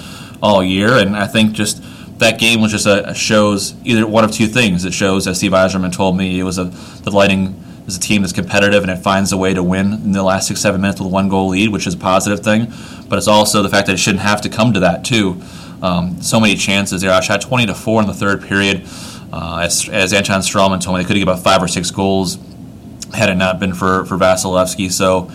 all 0.43 0.65
year, 0.65 0.95
and 0.95 1.17
I 1.17 1.27
think 1.27 1.53
just 1.53 1.83
that 2.19 2.39
game 2.39 2.63
was 2.63 2.73
just 2.73 2.87
a, 2.87 3.11
a, 3.11 3.15
shows 3.15 3.75
either 3.85 4.07
one 4.07 4.25
of 4.25 4.33
two 4.33 4.47
things. 4.47 4.85
It 4.85 4.95
shows, 4.95 5.27
as 5.29 5.37
Steve 5.37 5.53
Yzerman 5.53 5.95
told 5.95 6.17
me, 6.17 6.41
it 6.41 6.45
was 6.45 6.59
a 6.59 6.65
the 6.65 7.11
Lightning 7.11 7.63
is 7.87 7.97
a 7.97 8.01
team 8.01 8.23
that's 8.23 8.33
competitive 8.33 8.83
and 8.83 8.91
it 8.91 8.97
finds 8.97 9.33
a 9.33 9.37
way 9.37 9.53
to 9.55 9.63
win 9.63 9.93
in 9.93 10.13
the 10.13 10.23
last 10.23 10.49
six 10.49 10.61
seven 10.61 10.81
minutes 10.81 11.01
with 11.01 11.07
a 11.07 11.11
one 11.11 11.29
goal 11.29 11.49
lead, 11.49 11.71
which 11.71 11.87
is 11.87 11.95
a 11.95 11.99
positive 11.99 12.41
thing. 12.41 12.73
But 13.09 13.19
it's 13.19 13.29
also 13.29 13.63
the 13.63 13.69
fact 13.69 13.87
that 13.87 13.95
it 13.95 13.99
shouldn't 13.99 14.23
have 14.23 14.41
to 14.43 14.49
come 14.49 14.73
to 14.73 14.81
that 14.81 15.05
too. 15.05 15.41
Um, 15.83 16.23
so 16.23 16.41
many 16.41 16.55
chances 16.57 17.03
there. 17.03 17.13
I 17.13 17.21
shot 17.21 17.41
twenty 17.43 17.67
to 17.67 17.75
four 17.75 18.01
in 18.01 18.07
the 18.07 18.15
third 18.15 18.43
period. 18.43 18.87
Uh, 19.33 19.63
as, 19.65 19.89
as 19.89 20.13
Anton 20.13 20.41
Stralman 20.41 20.81
told 20.81 20.97
me, 20.97 21.03
they 21.03 21.09
could 21.09 21.17
have 21.17 21.27
got 21.27 21.33
about 21.33 21.45
five 21.45 21.63
or 21.63 21.67
six 21.69 21.91
goals 21.91 22.39
had 23.13 23.29
it 23.29 23.35
not 23.35 23.61
been 23.61 23.75
for 23.75 24.05
for 24.07 24.17
Vasilevskiy. 24.17 24.91
So 24.91 25.31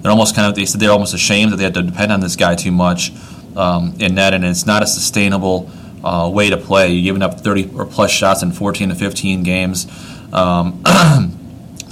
they're 0.00 0.10
almost 0.10 0.34
kind 0.34 0.48
of 0.48 0.54
they 0.54 0.66
said 0.66 0.80
they're 0.80 0.90
almost 0.90 1.14
ashamed 1.14 1.52
that 1.52 1.56
they 1.56 1.64
had 1.64 1.74
to 1.74 1.82
depend 1.82 2.12
on 2.12 2.20
this 2.20 2.36
guy 2.36 2.54
too 2.54 2.72
much 2.72 3.12
um, 3.56 3.94
in 4.00 4.14
net, 4.14 4.34
and 4.34 4.44
it's 4.44 4.66
not 4.66 4.82
a 4.82 4.86
sustainable 4.86 5.70
uh, 6.02 6.30
way 6.32 6.50
to 6.50 6.56
play. 6.56 6.92
You're 6.92 7.04
giving 7.04 7.22
up 7.22 7.40
30 7.40 7.70
or 7.76 7.86
plus 7.86 8.10
shots 8.10 8.42
in 8.42 8.52
14 8.52 8.88
to 8.88 8.94
15 8.94 9.42
games. 9.42 9.86
Um, 10.32 10.82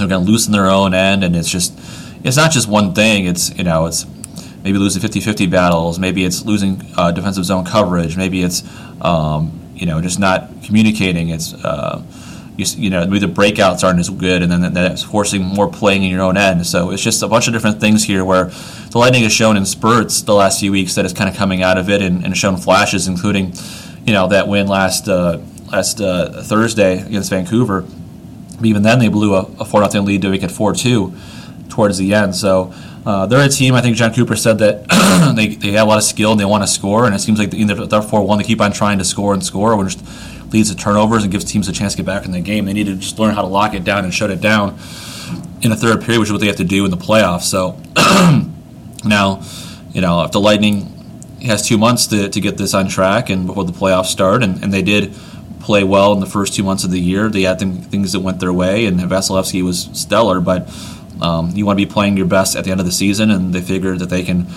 they're 0.00 0.08
going 0.08 0.24
to 0.24 0.30
loosen 0.30 0.52
their 0.52 0.66
own 0.66 0.94
end, 0.94 1.24
and 1.24 1.36
it's 1.36 1.50
just 1.50 1.78
it's 2.24 2.36
not 2.36 2.50
just 2.50 2.68
one 2.68 2.94
thing. 2.94 3.26
It's 3.26 3.56
you 3.56 3.64
know 3.64 3.86
it's 3.86 4.06
maybe 4.62 4.78
losing 4.78 5.02
50-50 5.02 5.50
battles. 5.50 5.98
Maybe 5.98 6.24
it's 6.24 6.44
losing 6.44 6.82
uh, 6.96 7.12
defensive 7.12 7.44
zone 7.44 7.64
coverage. 7.64 8.16
Maybe 8.16 8.42
it's 8.42 8.62
um, 9.00 9.58
you 9.74 9.86
know 9.86 10.00
just 10.00 10.18
not 10.18 10.50
communicating. 10.62 11.30
It's 11.30 11.54
uh, 11.54 12.02
you, 12.56 12.66
you, 12.76 12.90
know 12.90 13.06
maybe 13.06 13.20
the 13.20 13.32
breakouts 13.32 13.82
aren't 13.84 14.00
as 14.00 14.10
good, 14.10 14.42
and 14.42 14.50
then 14.50 14.74
that's 14.74 15.02
forcing 15.02 15.42
more 15.42 15.70
playing 15.70 16.04
in 16.04 16.10
your 16.10 16.22
own 16.22 16.36
end. 16.36 16.66
So 16.66 16.90
it's 16.90 17.02
just 17.02 17.22
a 17.22 17.28
bunch 17.28 17.46
of 17.46 17.52
different 17.52 17.80
things 17.80 18.04
here 18.04 18.24
where 18.24 18.46
the 18.90 18.98
Lightning 18.98 19.22
has 19.22 19.32
shown 19.32 19.56
in 19.56 19.64
spurts 19.64 20.22
the 20.22 20.34
last 20.34 20.60
few 20.60 20.72
weeks 20.72 20.94
that 20.94 21.04
it's 21.04 21.14
kind 21.14 21.30
of 21.30 21.36
coming 21.36 21.62
out 21.62 21.78
of 21.78 21.88
it 21.88 22.02
and, 22.02 22.24
and 22.24 22.36
shown 22.36 22.56
flashes, 22.56 23.08
including 23.08 23.54
you 24.06 24.12
know 24.12 24.28
that 24.28 24.48
win 24.48 24.66
last 24.66 25.08
uh, 25.08 25.38
last 25.72 26.00
uh, 26.00 26.42
Thursday 26.42 27.00
against 27.00 27.30
Vancouver. 27.30 27.84
Even 28.62 28.82
then, 28.82 28.98
they 28.98 29.08
blew 29.08 29.34
a, 29.34 29.42
a 29.58 29.64
four 29.64 29.80
nothing 29.80 30.04
lead 30.04 30.22
to 30.22 30.30
make 30.30 30.42
it 30.42 30.50
four 30.50 30.74
two 30.74 31.14
towards 31.68 31.98
the 31.98 32.14
end. 32.14 32.34
So 32.34 32.74
uh, 33.06 33.26
they're 33.26 33.44
a 33.44 33.48
team. 33.48 33.74
I 33.74 33.80
think 33.80 33.96
John 33.96 34.12
Cooper 34.12 34.36
said 34.36 34.58
that 34.58 35.32
they, 35.36 35.48
they 35.48 35.72
have 35.72 35.86
a 35.86 35.90
lot 35.90 35.98
of 35.98 36.04
skill 36.04 36.32
and 36.32 36.40
they 36.40 36.44
want 36.44 36.62
to 36.62 36.66
score, 36.66 37.06
and 37.06 37.14
it 37.14 37.20
seems 37.20 37.38
like 37.38 37.54
either 37.54 37.86
they're 37.86 38.02
four 38.02 38.26
one, 38.26 38.38
they 38.38 38.44
keep 38.44 38.60
on 38.60 38.72
trying 38.72 38.98
to 38.98 39.04
score 39.04 39.32
and 39.32 39.44
score, 39.44 39.76
which 39.76 39.96
leads 40.52 40.70
to 40.70 40.76
turnovers 40.76 41.22
and 41.22 41.32
gives 41.32 41.44
teams 41.44 41.68
a 41.68 41.72
chance 41.72 41.92
to 41.92 41.98
get 41.98 42.06
back 42.06 42.24
in 42.24 42.32
the 42.32 42.40
game. 42.40 42.66
They 42.66 42.72
need 42.72 42.86
to 42.86 42.96
just 42.96 43.18
learn 43.18 43.34
how 43.34 43.42
to 43.42 43.48
lock 43.48 43.74
it 43.74 43.84
down 43.84 44.04
and 44.04 44.12
shut 44.12 44.30
it 44.30 44.40
down 44.40 44.78
in 45.62 45.72
a 45.72 45.76
third 45.76 46.02
period, 46.02 46.20
which 46.20 46.28
is 46.28 46.32
what 46.32 46.40
they 46.40 46.46
have 46.48 46.56
to 46.56 46.64
do 46.64 46.84
in 46.84 46.90
the 46.90 46.96
playoffs. 46.96 47.42
So 47.42 47.78
now, 49.04 49.42
you 49.92 50.00
know, 50.00 50.24
if 50.24 50.32
the 50.32 50.40
Lightning 50.40 50.96
has 51.42 51.66
two 51.66 51.78
months 51.78 52.06
to, 52.08 52.28
to 52.28 52.40
get 52.40 52.58
this 52.58 52.74
on 52.74 52.88
track 52.88 53.30
and 53.30 53.46
before 53.46 53.64
the 53.64 53.72
playoffs 53.72 54.06
start, 54.06 54.42
and, 54.42 54.62
and 54.62 54.72
they 54.72 54.82
did 54.82 55.14
play 55.70 55.84
well 55.84 56.12
in 56.12 56.18
the 56.18 56.26
first 56.26 56.52
two 56.52 56.64
months 56.64 56.82
of 56.82 56.90
the 56.90 56.98
year. 56.98 57.28
They 57.28 57.42
had 57.42 57.60
things 57.60 58.10
that 58.10 58.20
went 58.20 58.40
their 58.40 58.52
way, 58.52 58.86
and 58.86 58.98
Vasilevskiy 58.98 59.62
was 59.62 59.88
stellar. 59.92 60.40
But 60.40 60.68
um, 61.22 61.50
you 61.50 61.64
want 61.64 61.78
to 61.78 61.86
be 61.86 61.90
playing 61.90 62.16
your 62.16 62.26
best 62.26 62.56
at 62.56 62.64
the 62.64 62.72
end 62.72 62.80
of 62.80 62.86
the 62.86 62.92
season, 62.92 63.30
and 63.30 63.54
they 63.54 63.60
figured 63.60 64.00
that 64.00 64.10
they 64.10 64.24
can 64.24 64.48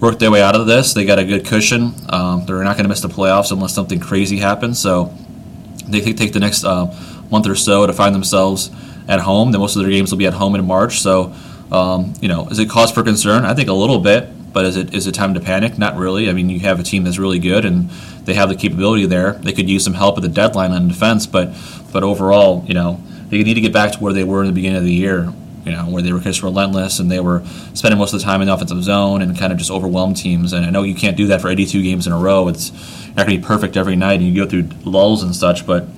work 0.00 0.18
their 0.18 0.30
way 0.30 0.40
out 0.40 0.56
of 0.56 0.66
this. 0.66 0.94
They 0.94 1.04
got 1.04 1.18
a 1.18 1.26
good 1.26 1.44
cushion. 1.44 1.92
Um, 2.08 2.46
they're 2.46 2.64
not 2.64 2.76
going 2.76 2.84
to 2.84 2.88
miss 2.88 3.02
the 3.02 3.08
playoffs 3.08 3.52
unless 3.52 3.74
something 3.74 4.00
crazy 4.00 4.38
happens. 4.38 4.78
So 4.78 5.14
they 5.86 6.00
can 6.00 6.16
take 6.16 6.32
the 6.32 6.40
next 6.40 6.64
uh, 6.64 6.86
month 7.30 7.46
or 7.46 7.54
so 7.54 7.86
to 7.86 7.92
find 7.92 8.14
themselves 8.14 8.70
at 9.08 9.20
home. 9.20 9.52
Then 9.52 9.60
most 9.60 9.76
of 9.76 9.82
their 9.82 9.90
games 9.90 10.10
will 10.10 10.18
be 10.18 10.26
at 10.26 10.32
home 10.32 10.54
in 10.54 10.64
March. 10.64 11.00
So 11.00 11.34
um, 11.70 12.14
you 12.22 12.28
know, 12.28 12.48
is 12.48 12.58
it 12.58 12.70
cause 12.70 12.90
for 12.90 13.02
concern? 13.02 13.44
I 13.44 13.52
think 13.52 13.68
a 13.68 13.74
little 13.74 13.98
bit. 13.98 14.30
But 14.52 14.64
is 14.64 14.76
it 14.78 14.94
is 14.94 15.06
it 15.06 15.12
time 15.12 15.34
to 15.34 15.40
panic? 15.40 15.76
Not 15.76 15.96
really. 15.96 16.30
I 16.30 16.32
mean, 16.32 16.48
you 16.48 16.60
have 16.60 16.80
a 16.80 16.82
team 16.82 17.04
that's 17.04 17.18
really 17.18 17.38
good 17.38 17.66
and 17.66 17.90
they 18.26 18.34
have 18.34 18.48
the 18.48 18.56
capability 18.56 19.06
there. 19.06 19.32
They 19.32 19.52
could 19.52 19.68
use 19.68 19.84
some 19.84 19.94
help 19.94 20.18
at 20.18 20.22
the 20.22 20.28
deadline 20.28 20.72
on 20.72 20.88
defense, 20.88 21.26
but 21.26 21.54
but 21.92 22.02
overall, 22.02 22.64
you 22.66 22.74
know, 22.74 23.00
they 23.28 23.42
need 23.42 23.54
to 23.54 23.60
get 23.60 23.72
back 23.72 23.92
to 23.92 23.98
where 23.98 24.12
they 24.12 24.24
were 24.24 24.42
in 24.42 24.48
the 24.48 24.52
beginning 24.52 24.78
of 24.78 24.84
the 24.84 24.92
year. 24.92 25.32
You 25.64 25.72
know, 25.72 25.86
where 25.86 26.00
they 26.00 26.12
were 26.12 26.20
just 26.20 26.44
relentless 26.44 27.00
and 27.00 27.10
they 27.10 27.18
were 27.18 27.44
spending 27.74 27.98
most 27.98 28.12
of 28.14 28.20
the 28.20 28.24
time 28.24 28.40
in 28.40 28.46
the 28.46 28.54
offensive 28.54 28.84
zone 28.84 29.20
and 29.20 29.36
kind 29.36 29.52
of 29.52 29.58
just 29.58 29.68
overwhelmed 29.68 30.16
teams. 30.16 30.52
And 30.52 30.64
I 30.64 30.70
know 30.70 30.84
you 30.84 30.94
can't 30.94 31.16
do 31.16 31.26
that 31.26 31.40
for 31.40 31.48
82 31.48 31.82
games 31.82 32.06
in 32.06 32.12
a 32.12 32.18
row. 32.18 32.46
It's 32.46 32.70
not 33.16 33.26
going 33.26 33.30
to 33.30 33.38
be 33.38 33.44
perfect 33.44 33.76
every 33.76 33.96
night, 33.96 34.20
and 34.20 34.28
you 34.28 34.44
go 34.44 34.48
through 34.48 34.68
lulls 34.84 35.24
and 35.24 35.34
such. 35.34 35.66
But 35.66 35.88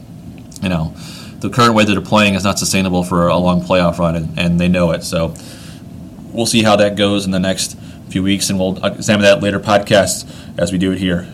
you 0.63 0.71
know, 0.71 0.95
the 1.41 1.51
current 1.51 1.75
way 1.75 1.85
that 1.85 1.93
they're 1.93 2.01
playing 2.01 2.35
is 2.35 2.45
not 2.45 2.59
sustainable 2.59 3.05
for 3.05 3.29
a 3.29 3.37
long 3.37 3.61
playoff 3.61 3.99
run, 3.99 4.17
and, 4.17 4.39
and 4.39 4.61
they 4.61 4.69
know 4.69 4.93
it. 4.93 5.05
So 5.05 5.35
we'll 6.33 6.47
see 6.47 6.63
how 6.63 6.77
that 6.77 6.97
goes 6.97 7.27
in 7.27 7.31
the 7.31 7.39
next 7.39 7.79
few 8.09 8.23
weeks, 8.23 8.49
and 8.49 8.59
we'll 8.59 8.83
examine 8.85 9.23
that 9.23 9.43
later 9.43 9.61
podcast 9.61 10.31
as 10.59 10.73
we 10.73 10.79
do 10.79 10.93
it 10.93 10.99
here. 10.99 11.29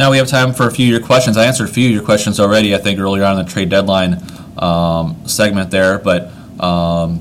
Now 0.00 0.10
we 0.10 0.16
have 0.16 0.28
time 0.28 0.54
for 0.54 0.66
a 0.66 0.70
few 0.70 0.86
of 0.86 0.98
your 0.98 1.06
questions. 1.06 1.36
I 1.36 1.44
answered 1.44 1.68
a 1.68 1.70
few 1.70 1.88
of 1.88 1.92
your 1.92 2.02
questions 2.02 2.40
already, 2.40 2.74
I 2.74 2.78
think, 2.78 2.98
earlier 2.98 3.22
on 3.22 3.38
in 3.38 3.44
the 3.44 3.52
trade 3.52 3.68
deadline 3.68 4.16
um, 4.56 5.28
segment 5.28 5.70
there. 5.70 5.98
But 5.98 6.22
um, 6.58 7.20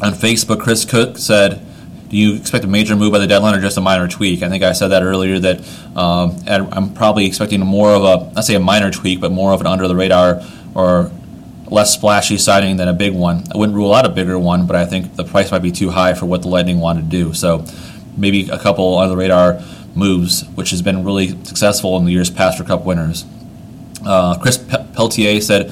on 0.00 0.12
Facebook, 0.12 0.60
Chris 0.60 0.84
Cook 0.84 1.18
said, 1.18 1.66
do 2.08 2.16
you 2.16 2.36
expect 2.36 2.64
a 2.64 2.68
major 2.68 2.94
move 2.94 3.10
by 3.10 3.18
the 3.18 3.26
deadline 3.26 3.56
or 3.56 3.60
just 3.60 3.78
a 3.78 3.80
minor 3.80 4.06
tweak? 4.06 4.44
I 4.44 4.48
think 4.48 4.62
I 4.62 4.74
said 4.74 4.88
that 4.88 5.02
earlier 5.02 5.40
that 5.40 5.68
um, 5.96 6.36
I'm 6.46 6.94
probably 6.94 7.26
expecting 7.26 7.58
more 7.62 7.90
of 7.90 8.04
a, 8.04 8.32
let's 8.32 8.46
say 8.46 8.54
a 8.54 8.60
minor 8.60 8.92
tweak, 8.92 9.20
but 9.20 9.32
more 9.32 9.52
of 9.52 9.60
an 9.60 9.66
under 9.66 9.88
the 9.88 9.96
radar 9.96 10.40
or 10.72 11.10
less 11.66 11.94
splashy 11.94 12.38
signing 12.38 12.76
than 12.76 12.86
a 12.86 12.92
big 12.92 13.12
one. 13.12 13.42
I 13.52 13.58
wouldn't 13.58 13.74
rule 13.74 13.92
out 13.92 14.06
a 14.06 14.08
bigger 14.08 14.38
one, 14.38 14.68
but 14.68 14.76
I 14.76 14.86
think 14.86 15.16
the 15.16 15.24
price 15.24 15.50
might 15.50 15.62
be 15.62 15.72
too 15.72 15.90
high 15.90 16.14
for 16.14 16.26
what 16.26 16.42
the 16.42 16.48
Lightning 16.48 16.78
want 16.78 17.00
to 17.00 17.04
do. 17.04 17.34
So 17.34 17.64
maybe 18.16 18.48
a 18.50 18.58
couple 18.60 18.98
under 18.98 19.10
the 19.10 19.16
radar 19.16 19.60
moves, 19.94 20.44
which 20.54 20.70
has 20.70 20.82
been 20.82 21.04
really 21.04 21.28
successful 21.44 21.96
in 21.96 22.04
the 22.04 22.12
years 22.12 22.30
past 22.30 22.58
for 22.58 22.64
Cup 22.64 22.84
winners. 22.84 23.24
Uh, 24.04 24.38
Chris 24.38 24.58
Peltier 24.58 25.40
said 25.40 25.68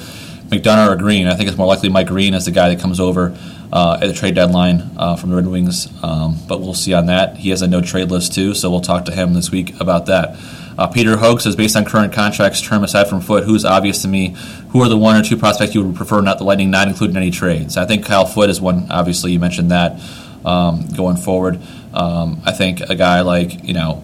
McDonagh 0.49 0.91
or 0.91 0.95
Green. 0.95 1.27
I 1.27 1.35
think 1.35 1.49
it's 1.49 1.57
more 1.57 1.67
likely 1.67 1.89
Mike 1.89 2.07
Green 2.07 2.33
as 2.33 2.45
the 2.45 2.51
guy 2.51 2.69
that 2.69 2.79
comes 2.79 2.99
over 2.99 3.37
uh, 3.71 3.97
at 4.01 4.07
the 4.07 4.13
trade 4.13 4.35
deadline 4.35 4.91
uh, 4.97 5.15
from 5.15 5.31
the 5.31 5.35
Red 5.35 5.47
Wings, 5.47 5.87
um, 6.03 6.37
but 6.47 6.61
we'll 6.61 6.75
see 6.75 6.93
on 6.93 7.07
that. 7.07 7.37
He 7.37 7.49
has 7.49 7.63
a 7.63 7.67
no 7.67 7.81
trade 7.81 8.11
list 8.11 8.33
too, 8.33 8.53
so 8.53 8.69
we'll 8.69 8.81
talk 8.81 9.05
to 9.05 9.11
him 9.11 9.33
this 9.33 9.49
week 9.49 9.79
about 9.79 10.05
that. 10.05 10.37
Uh, 10.77 10.87
Peter 10.87 11.17
Hogue 11.17 11.41
says, 11.41 11.55
based 11.55 11.75
on 11.75 11.85
current 11.85 12.13
contracts 12.13 12.61
term 12.61 12.83
aside 12.83 13.07
from 13.07 13.21
Foote, 13.21 13.43
who's 13.43 13.65
obvious 13.65 14.01
to 14.03 14.07
me? 14.07 14.35
Who 14.69 14.81
are 14.81 14.89
the 14.89 14.97
one 14.97 15.15
or 15.15 15.23
two 15.23 15.37
prospects 15.37 15.75
you 15.75 15.83
would 15.83 15.95
prefer 15.95 16.21
not 16.21 16.37
the 16.37 16.43
Lightning 16.43 16.71
not 16.71 16.87
including 16.87 17.17
any 17.17 17.31
trades? 17.31 17.77
I 17.77 17.85
think 17.85 18.05
Kyle 18.05 18.25
Foote 18.25 18.49
is 18.49 18.59
one. 18.59 18.87
Obviously, 18.91 19.31
you 19.31 19.39
mentioned 19.39 19.71
that 19.71 19.99
um, 20.45 20.87
going 20.95 21.17
forward. 21.17 21.59
Um, 21.93 22.41
I 22.45 22.51
think 22.51 22.81
a 22.81 22.95
guy 22.95 23.21
like, 23.21 23.63
you 23.63 23.73
know, 23.73 24.03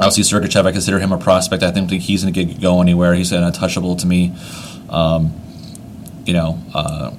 obviously 0.00 0.24
Sergachev, 0.24 0.66
I 0.66 0.72
consider 0.72 0.98
him 0.98 1.12
a 1.12 1.18
prospect. 1.18 1.62
I 1.62 1.70
think 1.70 1.90
he's 1.90 2.22
going 2.24 2.32
to 2.32 2.44
go 2.44 2.80
anywhere. 2.80 3.14
He's 3.14 3.32
an 3.32 3.44
untouchable 3.44 3.96
to 3.96 4.06
me. 4.06 4.34
Um, 4.88 5.34
you 6.24 6.32
know, 6.32 6.58
uh, 6.74 7.12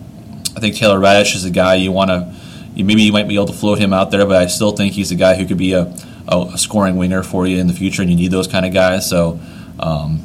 I 0.55 0.59
think 0.59 0.75
Taylor 0.75 0.99
Raddysh 0.99 1.35
is 1.35 1.45
a 1.45 1.51
guy 1.51 1.75
you 1.75 1.91
want 1.91 2.09
to, 2.09 2.33
maybe 2.75 3.03
you 3.03 3.11
might 3.11 3.27
be 3.27 3.35
able 3.35 3.45
to 3.47 3.53
float 3.53 3.77
him 3.77 3.93
out 3.93 4.11
there, 4.11 4.25
but 4.25 4.35
I 4.35 4.47
still 4.47 4.71
think 4.71 4.93
he's 4.93 5.11
a 5.11 5.15
guy 5.15 5.35
who 5.35 5.45
could 5.45 5.57
be 5.57 5.73
a, 5.73 5.93
a, 6.27 6.41
a 6.53 6.57
scoring 6.57 6.97
winger 6.97 7.23
for 7.23 7.45
you 7.45 7.59
in 7.59 7.67
the 7.67 7.73
future, 7.73 8.01
and 8.01 8.09
you 8.09 8.17
need 8.17 8.31
those 8.31 8.47
kind 8.47 8.65
of 8.65 8.73
guys. 8.73 9.07
So 9.07 9.39
um, 9.79 10.21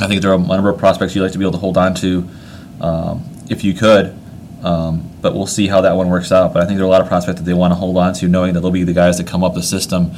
I 0.00 0.06
think 0.06 0.22
there 0.22 0.30
are 0.30 0.38
a 0.38 0.38
number 0.38 0.70
of 0.70 0.78
prospects 0.78 1.14
you'd 1.14 1.22
like 1.22 1.32
to 1.32 1.38
be 1.38 1.44
able 1.44 1.52
to 1.52 1.58
hold 1.58 1.76
on 1.76 1.94
to 1.96 2.28
um, 2.80 3.24
if 3.50 3.64
you 3.64 3.74
could. 3.74 4.18
Um, 4.62 5.10
but 5.20 5.34
we'll 5.34 5.48
see 5.48 5.66
how 5.66 5.80
that 5.80 5.96
one 5.96 6.08
works 6.08 6.30
out. 6.30 6.52
But 6.52 6.62
I 6.62 6.66
think 6.66 6.76
there 6.76 6.84
are 6.84 6.88
a 6.88 6.90
lot 6.90 7.00
of 7.00 7.08
prospects 7.08 7.40
that 7.40 7.44
they 7.44 7.54
want 7.54 7.72
to 7.72 7.74
hold 7.74 7.96
on 7.96 8.14
to, 8.14 8.28
knowing 8.28 8.54
that 8.54 8.60
they'll 8.60 8.70
be 8.70 8.84
the 8.84 8.92
guys 8.92 9.18
that 9.18 9.26
come 9.26 9.42
up 9.42 9.54
the 9.54 9.62
system 9.62 10.12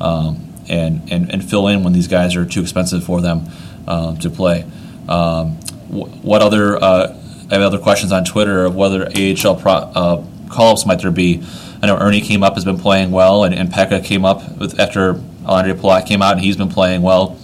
um, 0.00 0.48
and, 0.68 1.10
and, 1.10 1.32
and 1.32 1.48
fill 1.48 1.68
in 1.68 1.84
when 1.84 1.92
these 1.92 2.08
guys 2.08 2.36
are 2.36 2.44
too 2.44 2.60
expensive 2.60 3.04
for 3.04 3.20
them 3.20 3.48
um, 3.86 4.16
to 4.18 4.30
play. 4.30 4.64
Um, 5.08 5.56
wh- 5.88 6.24
what 6.24 6.42
other 6.42 6.76
uh, 6.82 7.16
I 7.50 7.54
have 7.54 7.62
other 7.62 7.78
questions 7.78 8.12
on 8.12 8.24
Twitter 8.24 8.64
of 8.66 8.76
whether 8.76 9.06
AHL 9.06 9.56
pro, 9.56 9.72
uh, 9.72 10.24
call-ups 10.50 10.84
might 10.84 11.00
there 11.00 11.10
be. 11.10 11.42
I 11.82 11.86
know 11.86 11.96
Erne 11.96 12.20
came 12.20 12.42
up, 12.42 12.54
has 12.54 12.64
been 12.64 12.78
playing 12.78 13.10
well, 13.10 13.44
and, 13.44 13.54
and 13.54 13.70
Peca 13.70 14.04
came 14.04 14.24
up 14.24 14.58
with 14.58 14.78
after 14.78 15.14
Ondrej 15.14 15.80
Palat 15.80 16.06
came 16.06 16.20
out, 16.20 16.32
and 16.32 16.40
he's 16.42 16.56
been 16.56 16.68
playing 16.68 17.02
well. 17.02 17.38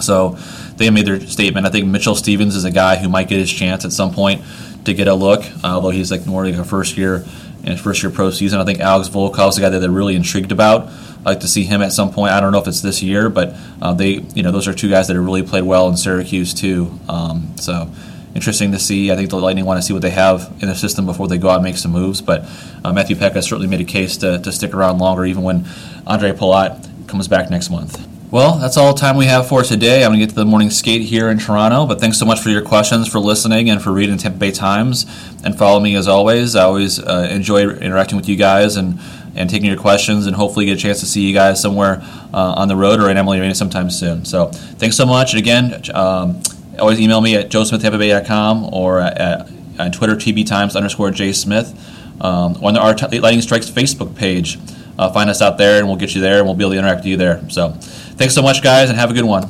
So 0.00 0.38
they 0.76 0.90
made 0.90 1.06
their 1.06 1.20
statement. 1.20 1.66
I 1.66 1.70
think 1.70 1.86
Mitchell 1.86 2.14
Stephens 2.14 2.56
is 2.56 2.64
a 2.64 2.70
guy 2.70 2.96
who 2.96 3.08
might 3.08 3.28
get 3.28 3.38
his 3.38 3.52
chance 3.52 3.84
at 3.84 3.92
some 3.92 4.12
point 4.12 4.42
to 4.84 4.94
get 4.94 5.06
a 5.06 5.14
look, 5.14 5.44
although 5.62 5.90
he's 5.90 6.10
like 6.10 6.26
like 6.26 6.54
a 6.54 6.64
first 6.64 6.96
year 6.96 7.24
in 7.62 7.72
his 7.72 7.80
first 7.80 8.02
year 8.02 8.10
pro 8.10 8.30
season. 8.30 8.60
I 8.60 8.64
think 8.64 8.80
Alex 8.80 9.08
Volkov's 9.08 9.58
a 9.58 9.60
guy 9.60 9.68
that 9.68 9.78
they're 9.80 9.90
really 9.90 10.16
intrigued 10.16 10.52
about. 10.52 10.88
I'd 10.88 11.24
like 11.24 11.40
to 11.40 11.48
see 11.48 11.64
him 11.64 11.82
at 11.82 11.92
some 11.92 12.12
point. 12.12 12.32
I 12.32 12.40
don't 12.40 12.52
know 12.52 12.60
if 12.60 12.68
it's 12.68 12.80
this 12.80 13.02
year, 13.02 13.28
but 13.28 13.54
uh, 13.82 13.92
they, 13.92 14.20
you 14.34 14.42
know, 14.42 14.52
those 14.52 14.68
are 14.68 14.72
two 14.72 14.88
guys 14.88 15.08
that 15.08 15.16
have 15.16 15.24
really 15.24 15.42
played 15.42 15.64
well 15.64 15.88
in 15.88 15.96
Syracuse 15.96 16.54
too. 16.54 16.98
Um, 17.08 17.54
so 17.56 17.90
interesting 18.34 18.72
to 18.72 18.78
see. 18.78 19.10
I 19.10 19.16
think 19.16 19.30
the 19.30 19.36
Lightning 19.36 19.64
want 19.64 19.78
to 19.78 19.82
see 19.82 19.92
what 19.92 20.02
they 20.02 20.10
have 20.10 20.52
in 20.60 20.68
their 20.68 20.76
system 20.76 21.06
before 21.06 21.28
they 21.28 21.38
go 21.38 21.50
out 21.50 21.56
and 21.56 21.64
make 21.64 21.76
some 21.76 21.92
moves. 21.92 22.20
But 22.20 22.44
uh, 22.84 22.92
Matthew 22.92 23.16
Peca 23.16 23.42
certainly 23.42 23.66
made 23.66 23.80
a 23.80 23.84
case 23.84 24.16
to, 24.18 24.38
to 24.38 24.52
stick 24.52 24.74
around 24.74 24.98
longer, 24.98 25.24
even 25.24 25.42
when 25.42 25.64
Ondrej 26.06 26.34
Palat 26.34 27.08
comes 27.08 27.26
back 27.26 27.50
next 27.50 27.70
month. 27.70 28.06
Well, 28.30 28.58
that's 28.58 28.76
all 28.76 28.92
the 28.92 29.00
time 29.00 29.16
we 29.16 29.24
have 29.24 29.48
for 29.48 29.62
today. 29.62 30.04
I'm 30.04 30.10
going 30.10 30.20
to 30.20 30.26
get 30.26 30.34
to 30.34 30.34
the 30.34 30.44
morning 30.44 30.68
skate 30.68 31.00
here 31.00 31.30
in 31.30 31.38
Toronto, 31.38 31.86
but 31.86 31.98
thanks 31.98 32.18
so 32.18 32.26
much 32.26 32.40
for 32.40 32.50
your 32.50 32.60
questions, 32.60 33.08
for 33.08 33.18
listening, 33.20 33.70
and 33.70 33.80
for 33.80 33.90
reading 33.90 34.18
Tampa 34.18 34.38
Bay 34.38 34.50
Times. 34.50 35.06
And 35.42 35.56
follow 35.56 35.80
me 35.80 35.96
as 35.96 36.06
always. 36.06 36.54
I 36.54 36.64
always 36.64 36.98
uh, 37.00 37.26
enjoy 37.30 37.66
interacting 37.70 38.18
with 38.18 38.28
you 38.28 38.36
guys 38.36 38.76
and, 38.76 39.00
and 39.34 39.48
taking 39.48 39.66
your 39.66 39.78
questions, 39.78 40.26
and 40.26 40.36
hopefully 40.36 40.66
get 40.66 40.76
a 40.76 40.80
chance 40.80 41.00
to 41.00 41.06
see 41.06 41.26
you 41.26 41.32
guys 41.32 41.62
somewhere 41.62 42.02
uh, 42.34 42.52
on 42.58 42.68
the 42.68 42.76
road 42.76 43.00
or 43.00 43.08
in 43.08 43.16
Amalie 43.16 43.40
Arena 43.40 43.54
sometime 43.54 43.88
soon. 43.88 44.26
So 44.26 44.48
thanks 44.48 44.98
so 44.98 45.06
much. 45.06 45.32
And 45.32 45.38
again, 45.38 45.80
um, 45.94 46.42
always 46.78 47.00
email 47.00 47.22
me 47.22 47.34
at 47.34 47.48
joesmithtampabay.com 47.48 48.74
or 48.74 49.00
at, 49.00 49.48
on 49.78 49.90
Twitter, 49.90 50.16
TB 50.16 50.46
Times 50.46 50.76
underscore 50.76 51.14
Smith, 51.14 51.74
um, 52.20 52.62
on 52.62 52.76
our 52.76 52.94
Lightning 52.94 53.40
Strikes 53.40 53.70
Facebook 53.70 54.14
page. 54.14 54.58
Uh, 54.98 55.12
find 55.12 55.30
us 55.30 55.40
out 55.40 55.58
there, 55.58 55.78
and 55.78 55.86
we'll 55.86 55.96
get 55.96 56.12
you 56.16 56.20
there, 56.20 56.38
and 56.38 56.46
we'll 56.46 56.56
be 56.56 56.64
able 56.64 56.72
to 56.72 56.78
interact 56.78 56.98
with 56.98 57.06
you 57.06 57.16
there. 57.16 57.48
So, 57.50 57.78
thanks 58.18 58.34
so 58.34 58.42
much, 58.42 58.62
guys, 58.62 58.90
and 58.90 58.98
have 58.98 59.10
a 59.10 59.14
good 59.14 59.24
one. 59.24 59.44